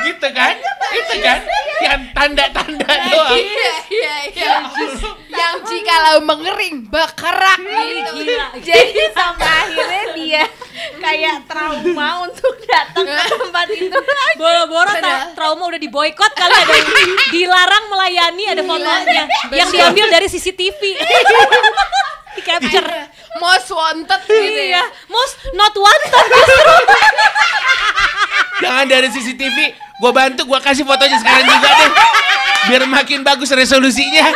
gitu 0.07 0.27
kan? 0.29 0.55
Itu 0.93 1.15
kan 1.23 1.39
yang 1.79 2.01
tanda-tanda 2.11 2.89
doang. 3.05 3.37
Iya, 3.37 3.71
iya, 3.87 4.15
iya. 4.27 4.53
Yang 5.27 5.55
jikalau 5.65 6.17
mengering 6.21 6.85
berkerak 6.85 7.59
gitu. 7.59 8.11
Gila. 8.17 8.47
Jadi 8.57 9.03
sampai 9.11 9.45
akhirnya 9.47 10.03
dia 10.13 10.43
kayak 10.97 11.45
trauma 11.45 12.09
untuk 12.23 12.53
datang 12.63 13.05
ke 13.05 13.23
tempat 13.27 13.67
itu 13.71 13.87
lagi. 13.93 14.35
Boro-boro 14.35 14.91
tra- 14.93 15.29
trauma 15.33 15.63
udah 15.67 15.77
diboykot 15.77 16.31
kali 16.31 16.53
ada 16.53 16.73
yang 16.73 16.89
dilarang 17.29 17.85
melayani 17.87 18.43
ada 18.47 18.61
fotonya 18.61 19.23
yang 19.51 19.69
diambil 19.69 20.05
dari 20.09 20.27
CCTV. 20.27 20.81
Di 22.33 22.41
capture. 22.41 22.89
Most 23.37 23.69
wanted 23.69 24.21
gitu 24.23 24.33
Iya, 24.33 24.81
ya. 24.81 24.83
most 25.07 25.37
not 25.53 25.69
wanted 25.71 26.09
justru. 26.27 26.73
Jangan 28.57 28.85
dari 28.89 29.07
CCTV, 29.13 29.57
gue 29.77 30.11
bantu, 30.11 30.41
gue 30.49 30.59
kasih 30.65 30.81
fotonya 30.81 31.21
sekarang 31.21 31.45
juga 31.45 31.69
deh. 31.77 31.91
Biar 32.67 32.83
makin 32.89 33.21
bagus 33.21 33.53
resolusinya. 33.53 34.33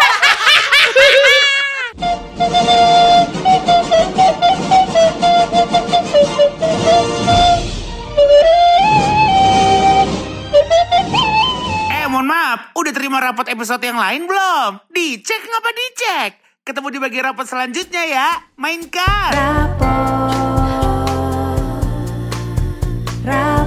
Eh, 11.91 12.05
mohon 12.05 12.29
maaf, 12.29 12.77
udah 12.77 12.93
terima 12.93 13.17
rapat 13.17 13.49
episode 13.49 13.81
yang 13.81 13.97
lain 13.97 14.29
belum? 14.29 14.85
Dicek 14.93 15.41
ngapa 15.49 15.69
dicek? 15.73 16.31
Ketemu 16.61 16.87
di 16.93 16.99
bagian 17.01 17.25
rapat 17.33 17.49
selanjutnya 17.49 18.03
ya. 18.05 18.29
Mainkan. 18.53 19.33
Rapot. 19.33 19.81
Rapot. 23.25 23.60